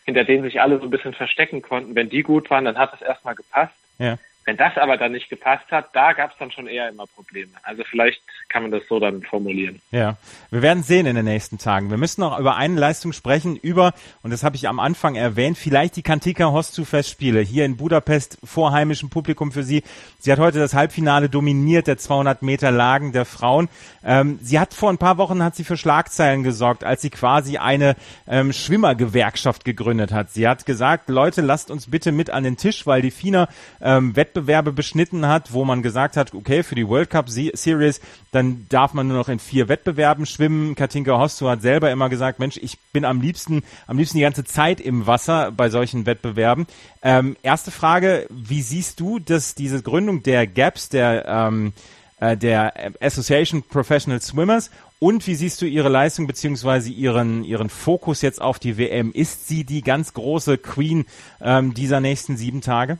hinter 0.05 0.23
denen 0.23 0.43
sich 0.43 0.59
alle 0.59 0.79
so 0.79 0.85
ein 0.85 0.89
bisschen 0.89 1.13
verstecken 1.13 1.61
konnten, 1.61 1.93
wenn 1.93 2.09
die 2.09 2.23
gut 2.23 2.49
waren, 2.49 2.65
dann 2.65 2.79
hat 2.79 2.95
es 2.95 3.01
erstmal 3.03 3.35
gepasst. 3.35 3.75
Ja. 3.99 4.17
Wenn 4.47 4.55
das 4.55 4.77
aber 4.77 4.95
dann 4.95 5.11
nicht 5.11 5.27
gepasst 5.27 5.65
hat, 5.71 5.89
da 5.91 6.13
gab 6.13 6.31
es 6.31 6.37
dann 6.37 6.51
schon 6.51 6.67
eher 6.67 6.87
immer 6.87 7.05
Probleme. 7.05 7.51
Also 7.63 7.83
vielleicht 7.83 8.21
kann 8.47 8.61
man 8.61 8.71
das 8.71 8.87
so 8.87 8.97
dann 8.97 9.21
formulieren. 9.21 9.81
Ja, 9.91 10.15
wir 10.51 10.61
werden 10.61 10.83
sehen 10.83 11.05
in 11.05 11.17
den 11.17 11.25
nächsten 11.25 11.57
Tagen. 11.57 11.89
Wir 11.89 11.97
müssen 11.97 12.21
noch 12.21 12.39
über 12.39 12.55
eine 12.55 12.79
Leistung 12.79 13.11
sprechen, 13.11 13.57
über, 13.57 13.93
und 14.23 14.31
das 14.31 14.45
habe 14.45 14.55
ich 14.55 14.69
am 14.69 14.79
Anfang 14.79 15.15
erwähnt, 15.15 15.57
vielleicht 15.57 15.97
die 15.97 16.01
Kantika 16.01 16.53
Hostu 16.53 16.85
Festspiele 16.85 17.41
hier 17.41 17.65
in 17.65 17.75
Budapest 17.75 18.37
vor 18.41 18.71
heimischem 18.71 19.09
Publikum 19.09 19.51
für 19.51 19.63
Sie. 19.63 19.83
Sie 20.17 20.31
hat 20.31 20.39
heute 20.39 20.59
das 20.59 20.73
Halbfinale 20.73 21.27
dominiert 21.27 21.87
der 21.87 21.97
200 21.97 22.41
Meter 22.41 22.71
Lagen 22.71 23.11
der 23.11 23.25
Frauen. 23.25 23.67
Ähm, 24.01 24.39
sie 24.41 24.61
hat 24.61 24.73
vor 24.73 24.89
ein 24.89 24.97
paar 24.97 25.17
Wochen 25.17 25.43
hat 25.43 25.57
sie 25.57 25.65
für 25.65 25.75
Schlagzeilen 25.75 26.43
gesorgt, 26.43 26.85
als 26.85 27.01
sie 27.01 27.09
quasi 27.09 27.57
eine 27.57 27.97
ähm, 28.29 28.53
Schwimmergewerkschaft 28.53 29.65
gegründet 29.65 30.13
hat. 30.13 30.31
Sie 30.31 30.47
hat 30.47 30.65
gesagt, 30.65 31.09
Leute, 31.09 31.41
lasst 31.41 31.69
uns 31.69 31.91
bitte 31.91 32.13
mit 32.13 32.29
an 32.29 32.45
den 32.45 32.55
Tisch, 32.55 32.87
weil 32.87 33.01
die 33.01 33.11
FINA 33.11 33.49
ähm, 33.81 34.15
Wettbewerbe 34.37 34.71
beschnitten 34.71 35.27
hat, 35.27 35.51
wo 35.53 35.65
man 35.65 35.81
gesagt 35.81 36.15
hat, 36.15 36.33
okay, 36.33 36.61
für 36.61 36.75
die 36.75 36.87
World 36.87 37.09
Cup 37.09 37.27
Series, 37.29 38.01
dann 38.31 38.67
darf 38.69 38.93
man 38.93 39.07
nur 39.07 39.17
noch 39.17 39.29
in 39.29 39.39
vier 39.39 39.67
Wettbewerben 39.67 40.25
schwimmen. 40.25 40.75
Katinka 40.75 41.17
Hostu 41.17 41.47
hat 41.47 41.61
selber 41.61 41.91
immer 41.91 42.09
gesagt, 42.09 42.39
Mensch, 42.39 42.57
ich 42.57 42.77
bin 42.93 43.03
am 43.03 43.19
liebsten, 43.19 43.63
am 43.87 43.97
liebsten 43.97 44.17
die 44.17 44.23
ganze 44.23 44.43
Zeit 44.43 44.79
im 44.79 45.07
Wasser 45.07 45.51
bei 45.51 45.69
solchen 45.69 46.05
Wettbewerben. 46.05 46.67
Ähm, 47.01 47.35
erste 47.41 47.71
Frage, 47.71 48.27
wie 48.29 48.61
siehst 48.61 48.99
du, 48.99 49.17
dass 49.17 49.55
diese 49.55 49.81
Gründung 49.81 50.21
der 50.21 50.45
GAPS, 50.45 50.89
der 50.89 51.25
ähm, 51.25 51.73
äh, 52.19 52.35
der 52.35 52.73
Association 52.99 53.63
Professional 53.63 54.21
Swimmers. 54.21 54.71
Und 54.99 55.27
wie 55.27 55.35
siehst 55.35 55.61
du 55.61 55.65
ihre 55.65 55.89
Leistung 55.89 56.25
beziehungsweise 56.25 56.89
ihren, 56.89 57.43
ihren 57.43 57.69
Fokus 57.69 58.23
jetzt 58.23 58.41
auf 58.41 58.57
die 58.57 58.77
WM? 58.77 59.11
Ist 59.11 59.47
sie 59.47 59.63
die 59.63 59.81
ganz 59.81 60.13
große 60.13 60.57
Queen 60.57 61.05
ähm, 61.41 61.75
dieser 61.75 61.99
nächsten 61.99 62.35
sieben 62.35 62.61
Tage? 62.61 62.97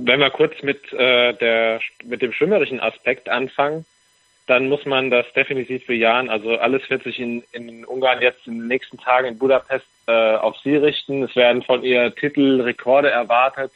Wenn 0.00 0.20
wir 0.20 0.30
kurz 0.30 0.62
mit, 0.62 0.92
äh, 0.92 1.34
der, 1.34 1.80
mit 2.04 2.22
dem 2.22 2.32
schwimmerischen 2.32 2.80
Aspekt 2.80 3.28
anfangen, 3.28 3.84
dann 4.46 4.68
muss 4.68 4.86
man 4.86 5.10
das 5.10 5.30
definitiv 5.34 5.86
bejahen. 5.86 6.30
Also 6.30 6.56
alles 6.56 6.88
wird 6.88 7.02
sich 7.02 7.18
in, 7.18 7.42
in 7.52 7.84
Ungarn 7.84 8.22
jetzt 8.22 8.46
in 8.46 8.60
den 8.60 8.68
nächsten 8.68 8.96
Tagen 8.96 9.26
in 9.28 9.38
Budapest 9.38 9.86
äh, 10.06 10.36
auf 10.36 10.56
sie 10.64 10.76
richten. 10.76 11.22
Es 11.24 11.36
werden 11.36 11.62
von 11.62 11.82
ihr 11.82 12.14
Titel, 12.14 12.60
Rekorde 12.62 13.10
erwartet 13.10 13.72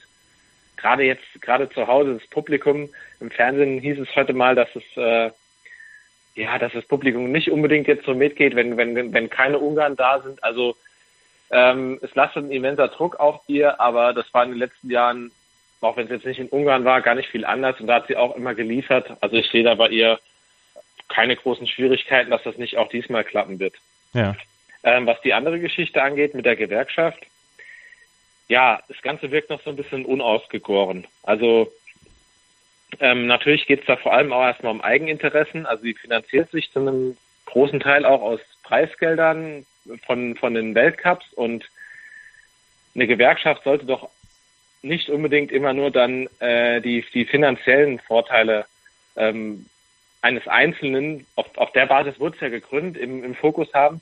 gerade 0.83 1.05
jetzt, 1.05 1.25
gerade 1.41 1.71
zu 1.71 1.87
Hause, 1.87 2.15
das 2.15 2.29
Publikum, 2.29 2.91
im 3.21 3.31
Fernsehen 3.31 3.81
hieß 3.81 4.01
es 4.01 4.15
heute 4.15 4.35
mal, 4.35 4.55
dass 4.55 4.69
es, 4.75 4.83
äh, 4.97 5.31
ja, 6.35 6.59
dass 6.59 6.73
das 6.73 6.85
Publikum 6.87 7.31
nicht 7.31 7.51
unbedingt 7.51 7.87
jetzt 7.87 8.05
so 8.05 8.15
mitgeht, 8.15 8.57
wenn, 8.57 8.77
wenn, 8.77 9.13
wenn 9.13 9.31
keine 9.31 9.59
Ungarn 9.59 9.97
da 9.97 10.21
sind. 10.21 10.43
Also, 10.43 10.77
ähm, 11.51 11.99
es 12.03 12.15
lastet 12.15 12.45
ein 12.45 12.51
immenser 12.51 12.89
Druck 12.89 13.21
auf 13.21 13.41
ihr, 13.47 13.81
aber 13.81 14.13
das 14.13 14.33
war 14.35 14.45
in 14.45 14.51
den 14.51 14.59
letzten 14.59 14.91
Jahren, 14.91 15.31
auch 15.83 15.97
wenn 15.97 16.07
es 16.07 16.13
jetzt 16.13 16.27
nicht 16.27 16.39
in 16.39 16.49
Ungarn 16.49 16.85
war, 16.85 17.03
gar 17.03 17.15
nicht 17.15 17.29
viel 17.29 17.45
anders 17.45 17.81
und 17.81 17.87
da 17.87 17.97
hat 17.97 18.07
sie 18.07 18.17
auch 18.17 18.37
immer 18.37 18.55
geliefert. 18.55 19.17
Also 19.21 19.37
ich 19.37 19.51
sehe 19.51 19.65
da 19.65 19.75
bei 19.75 19.89
ihr 19.89 20.19
keine 21.09 21.37
großen 21.37 21.67
Schwierigkeiten, 21.67 22.31
dass 22.31 22.43
das 22.43 22.57
nicht 22.57 22.77
auch 22.77 22.89
diesmal 22.89 23.25
klappen 23.25 23.59
wird. 23.59 23.75
Ja. 24.15 24.37
Ähm, 24.85 25.07
was 25.07 25.21
die 25.21 25.35
andere 25.35 25.61
Geschichte 25.61 26.03
angeht 26.03 26.35
mit 26.35 26.47
der 26.47 26.57
Gewerkschaft, 26.57 27.25
ja, 28.49 28.81
das 28.89 29.01
Ganze 29.03 29.31
wirkt 29.31 29.51
noch 29.51 29.63
so 29.63 29.71
ein 29.71 29.77
bisschen 29.77 30.05
unausgegoren. 30.05 31.07
Also 31.23 31.73
ähm, 33.01 33.27
natürlich 33.27 33.67
geht 33.67 33.81
es 33.81 33.87
da 33.87 33.97
vor 33.97 34.13
allem 34.13 34.33
auch 34.33 34.43
erstmal 34.43 34.73
um 34.73 34.81
Eigeninteressen. 34.81 35.67
Also 35.67 35.85
sie 35.85 35.95
finanziert 35.95 36.51
sich 36.51 36.71
zu 36.73 36.81
einem 36.81 37.17
großen 37.47 37.81
Teil 37.81 38.05
auch 38.05 38.23
aus 38.23 38.41
Preisgeldern 38.63 39.67
von, 40.07 40.37
von 40.37 40.55
den 40.55 40.75
Weltcups 40.75 41.33
und 41.35 41.65
eine 42.95 43.07
Gewerkschaft 43.07 43.65
sollte 43.65 43.87
doch 43.87 44.11
nicht 44.83 45.09
unbedingt 45.09 45.53
immer 45.53 45.73
nur 45.73 45.91
dann 45.91 46.29
äh, 46.41 46.81
die, 46.81 47.05
die 47.15 47.25
finanziellen 47.25 47.99
Vorteile 48.01 48.67
ähm, 49.17 49.67
eines 50.21 50.47
Einzelnen, 50.47 51.27
auf, 51.37 51.47
auf 51.57 51.73
der 51.73 51.87
Basis 51.87 52.19
wurde 52.21 52.37
es 52.37 52.41
ja 52.41 52.49
gegründet, 52.49 53.01
im, 53.01 53.25
im 53.25 53.35
Fokus 53.35 53.73
haben, 53.75 54.01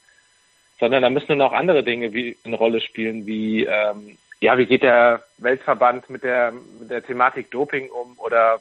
sondern 0.79 1.03
da 1.03 1.11
müssen 1.11 1.29
dann 1.29 1.43
auch 1.43 1.53
andere 1.53 1.83
Dinge 1.83 2.13
wie 2.13 2.37
eine 2.45 2.57
Rolle 2.57 2.81
spielen, 2.81 3.27
wie 3.27 3.65
ähm, 3.65 4.17
ja, 4.41 4.57
wie 4.57 4.67
geht 4.67 4.83
der 4.83 5.23
Weltverband 5.39 6.09
mit 6.09 6.23
der, 6.23 6.53
mit 6.53 6.91
der 6.91 7.05
Thematik 7.05 7.51
Doping 7.51 7.91
um 7.91 8.19
oder 8.19 8.61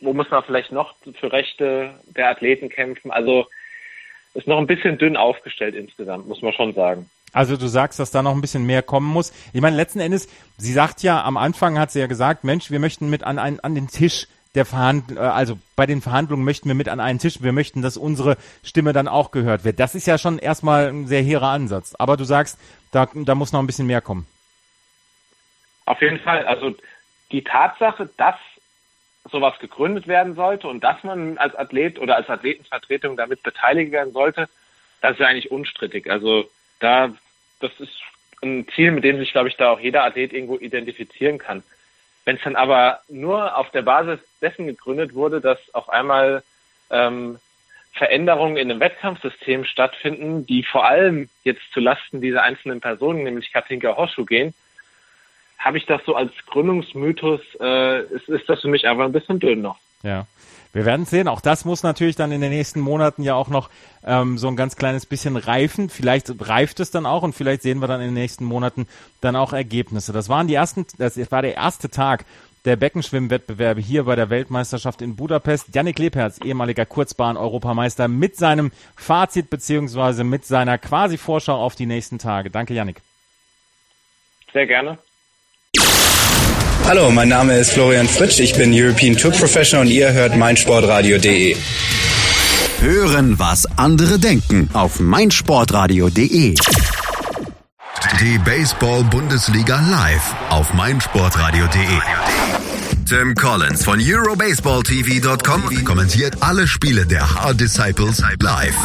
wo 0.00 0.12
muss 0.12 0.30
man 0.30 0.42
vielleicht 0.42 0.72
noch 0.72 0.96
für 1.18 1.32
Rechte 1.32 1.94
der 2.06 2.28
Athleten 2.28 2.68
kämpfen? 2.68 3.10
Also 3.10 3.46
ist 4.34 4.48
noch 4.48 4.58
ein 4.58 4.66
bisschen 4.66 4.98
dünn 4.98 5.16
aufgestellt 5.16 5.74
insgesamt, 5.74 6.26
muss 6.26 6.42
man 6.42 6.52
schon 6.52 6.74
sagen. 6.74 7.08
Also 7.36 7.58
du 7.58 7.66
sagst, 7.66 7.98
dass 7.98 8.10
da 8.10 8.22
noch 8.22 8.32
ein 8.32 8.40
bisschen 8.40 8.64
mehr 8.64 8.82
kommen 8.82 9.06
muss. 9.06 9.30
Ich 9.52 9.60
meine, 9.60 9.76
letzten 9.76 10.00
Endes, 10.00 10.26
sie 10.56 10.72
sagt 10.72 11.02
ja, 11.02 11.22
am 11.22 11.36
Anfang 11.36 11.78
hat 11.78 11.90
sie 11.90 12.00
ja 12.00 12.06
gesagt, 12.06 12.44
Mensch, 12.44 12.70
wir 12.70 12.78
möchten 12.78 13.10
mit 13.10 13.24
an, 13.24 13.38
ein, 13.38 13.60
an 13.60 13.74
den 13.74 13.88
Tisch 13.88 14.26
der 14.54 14.64
Verhandlung, 14.64 15.18
äh, 15.18 15.20
also 15.20 15.58
bei 15.76 15.84
den 15.84 16.00
Verhandlungen 16.00 16.46
möchten 16.46 16.66
wir 16.66 16.74
mit 16.74 16.88
an 16.88 16.98
einen 16.98 17.18
Tisch, 17.18 17.42
wir 17.42 17.52
möchten, 17.52 17.82
dass 17.82 17.98
unsere 17.98 18.38
Stimme 18.64 18.94
dann 18.94 19.06
auch 19.06 19.32
gehört 19.32 19.64
wird. 19.64 19.78
Das 19.78 19.94
ist 19.94 20.06
ja 20.06 20.16
schon 20.16 20.38
erstmal 20.38 20.88
ein 20.88 21.08
sehr 21.08 21.20
hehrer 21.20 21.48
Ansatz. 21.48 21.94
Aber 21.98 22.16
du 22.16 22.24
sagst, 22.24 22.58
da, 22.90 23.06
da 23.12 23.34
muss 23.34 23.52
noch 23.52 23.60
ein 23.60 23.66
bisschen 23.66 23.86
mehr 23.86 24.00
kommen. 24.00 24.26
Auf 25.84 26.00
jeden 26.00 26.20
Fall. 26.20 26.46
Also 26.46 26.74
die 27.32 27.44
Tatsache, 27.44 28.08
dass 28.16 28.36
sowas 29.30 29.58
gegründet 29.58 30.08
werden 30.08 30.36
sollte 30.36 30.68
und 30.68 30.82
dass 30.82 31.04
man 31.04 31.36
als 31.36 31.54
Athlet 31.54 31.98
oder 31.98 32.16
als 32.16 32.30
Athletenvertretung 32.30 33.14
damit 33.18 33.42
beteiligt 33.42 33.92
werden 33.92 34.14
sollte, 34.14 34.48
das 35.02 35.12
ist 35.12 35.20
ja 35.20 35.26
eigentlich 35.26 35.50
unstrittig. 35.50 36.10
Also 36.10 36.48
da, 36.80 37.10
das 37.60 37.72
ist 37.78 38.00
ein 38.42 38.66
Ziel, 38.74 38.90
mit 38.90 39.04
dem 39.04 39.18
sich, 39.18 39.32
glaube 39.32 39.48
ich, 39.48 39.56
da 39.56 39.70
auch 39.70 39.80
jeder 39.80 40.04
Athlet 40.04 40.32
irgendwo 40.32 40.58
identifizieren 40.58 41.38
kann. 41.38 41.62
Wenn 42.24 42.36
es 42.36 42.42
dann 42.42 42.56
aber 42.56 43.00
nur 43.08 43.56
auf 43.56 43.70
der 43.70 43.82
Basis 43.82 44.18
dessen 44.40 44.66
gegründet 44.66 45.14
wurde, 45.14 45.40
dass 45.40 45.58
auf 45.74 45.88
einmal 45.88 46.42
ähm, 46.90 47.38
Veränderungen 47.92 48.56
in 48.56 48.68
dem 48.68 48.80
Wettkampfsystem 48.80 49.64
stattfinden, 49.64 50.44
die 50.44 50.62
vor 50.62 50.84
allem 50.84 51.28
jetzt 51.44 51.62
zulasten 51.72 52.20
dieser 52.20 52.42
einzelnen 52.42 52.80
Personen, 52.80 53.22
nämlich 53.22 53.52
Katinka 53.52 53.96
Hoschu 53.96 54.24
gehen, 54.24 54.54
habe 55.58 55.78
ich 55.78 55.86
das 55.86 56.04
so 56.04 56.14
als 56.14 56.32
Gründungsmythos, 56.46 57.40
äh, 57.60 58.02
ist, 58.02 58.28
ist 58.28 58.48
das 58.48 58.60
für 58.60 58.68
mich 58.68 58.86
einfach 58.86 59.04
ein 59.04 59.12
bisschen 59.12 59.40
dünn 59.40 59.62
noch. 59.62 59.78
Ja. 60.02 60.26
Wir 60.72 60.84
werden 60.84 61.06
sehen. 61.06 61.26
Auch 61.26 61.40
das 61.40 61.64
muss 61.64 61.82
natürlich 61.82 62.16
dann 62.16 62.32
in 62.32 62.42
den 62.42 62.50
nächsten 62.50 62.80
Monaten 62.80 63.22
ja 63.22 63.34
auch 63.34 63.48
noch 63.48 63.70
ähm, 64.04 64.36
so 64.36 64.46
ein 64.48 64.56
ganz 64.56 64.76
kleines 64.76 65.06
bisschen 65.06 65.38
reifen. 65.38 65.88
Vielleicht 65.88 66.30
reift 66.46 66.80
es 66.80 66.90
dann 66.90 67.06
auch 67.06 67.22
und 67.22 67.34
vielleicht 67.34 67.62
sehen 67.62 67.78
wir 67.78 67.88
dann 67.88 68.02
in 68.02 68.08
den 68.08 68.14
nächsten 68.14 68.44
Monaten 68.44 68.86
dann 69.22 69.36
auch 69.36 69.54
Ergebnisse. 69.54 70.12
Das 70.12 70.28
waren 70.28 70.48
die 70.48 70.54
ersten, 70.54 70.86
das 70.98 71.16
war 71.30 71.40
der 71.40 71.54
erste 71.54 71.88
Tag 71.88 72.26
der 72.66 72.76
Beckenschwimmwettbewerbe 72.76 73.80
hier 73.80 74.04
bei 74.04 74.16
der 74.16 74.28
Weltmeisterschaft 74.28 75.00
in 75.00 75.16
Budapest. 75.16 75.74
Janik 75.74 75.98
Lebherz, 75.98 76.38
ehemaliger 76.44 76.84
Kurzbahn-Europameister, 76.84 78.08
mit 78.08 78.36
seinem 78.36 78.70
Fazit 78.96 79.48
beziehungsweise 79.48 80.24
mit 80.24 80.44
seiner 80.44 80.76
quasi 80.76 81.16
Vorschau 81.16 81.54
auf 81.54 81.74
die 81.74 81.86
nächsten 81.86 82.18
Tage. 82.18 82.50
Danke, 82.50 82.74
Janik. 82.74 83.00
Sehr 84.52 84.66
gerne. 84.66 84.98
Hallo, 86.86 87.10
mein 87.10 87.28
Name 87.28 87.58
ist 87.58 87.72
Florian 87.72 88.06
Fritsch, 88.06 88.38
ich 88.38 88.54
bin 88.54 88.72
European 88.72 89.16
Tour 89.16 89.32
Professional 89.32 89.84
und 89.84 89.92
ihr 89.92 90.12
hört 90.12 90.36
meinsportradio.de. 90.36 91.56
Hören, 92.80 93.36
was 93.40 93.66
andere 93.76 94.20
denken 94.20 94.70
auf 94.72 95.00
meinsportradio.de. 95.00 96.54
Die 98.20 98.38
Baseball-Bundesliga 98.38 99.80
live 99.80 100.34
auf 100.50 100.72
meinsportradio.de. 100.74 101.98
Tim 103.08 103.34
Collins 103.34 103.84
von 103.84 104.00
EuroBaseballTV.com 104.00 105.84
kommentiert 105.84 106.36
alle 106.40 106.68
Spiele 106.68 107.04
der 107.04 107.28
Hard 107.34 107.60
Disciples 107.60 108.22
live. 108.40 108.76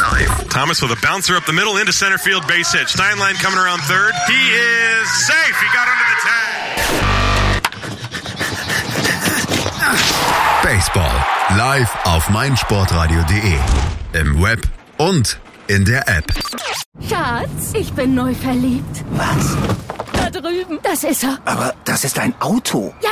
Thomas 0.49 0.81
with 0.81 0.91
a 0.91 1.07
bouncer 1.07 1.37
up 1.37 1.45
the 1.45 1.53
middle 1.53 1.77
into 1.79 1.91
center 1.91 2.17
field 2.17 2.47
base 2.47 2.71
hit. 2.71 2.87
Steinlein 2.87 3.35
coming 3.43 3.59
around 3.59 3.81
third. 3.83 4.13
He 4.27 4.33
is 4.33 5.07
safe. 5.27 5.55
He 5.59 5.67
got 5.75 5.87
under 5.87 6.05
the 6.09 6.17
tag. 6.23 7.10
Baseball 10.71 11.11
live 11.57 11.93
auf 12.05 12.29
meinsportradio.de. 12.29 13.57
Im 14.13 14.41
Web 14.41 14.61
und 14.97 15.37
in 15.67 15.83
der 15.83 16.07
App. 16.07 16.23
Schatz, 17.09 17.73
ich 17.73 17.91
bin 17.91 18.15
neu 18.15 18.33
verliebt. 18.33 19.03
Was? 19.09 19.57
Da 20.13 20.29
drüben. 20.29 20.79
Das 20.81 21.03
ist 21.03 21.25
er. 21.25 21.39
Aber 21.43 21.73
das 21.83 22.05
ist 22.05 22.17
ein 22.19 22.33
Auto. 22.39 22.93
Ja, 23.01 23.09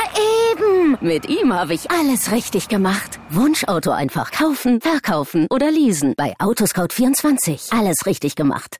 eben. 0.52 0.96
Mit 1.02 1.28
ihm 1.28 1.52
habe 1.52 1.74
ich 1.74 1.90
alles 1.90 2.32
richtig 2.32 2.68
gemacht. 2.68 3.20
Wunschauto 3.28 3.90
einfach 3.90 4.30
kaufen, 4.30 4.80
verkaufen 4.80 5.46
oder 5.50 5.70
leasen. 5.70 6.14
Bei 6.16 6.32
Autoscout24. 6.38 7.78
Alles 7.78 8.06
richtig 8.06 8.36
gemacht. 8.36 8.78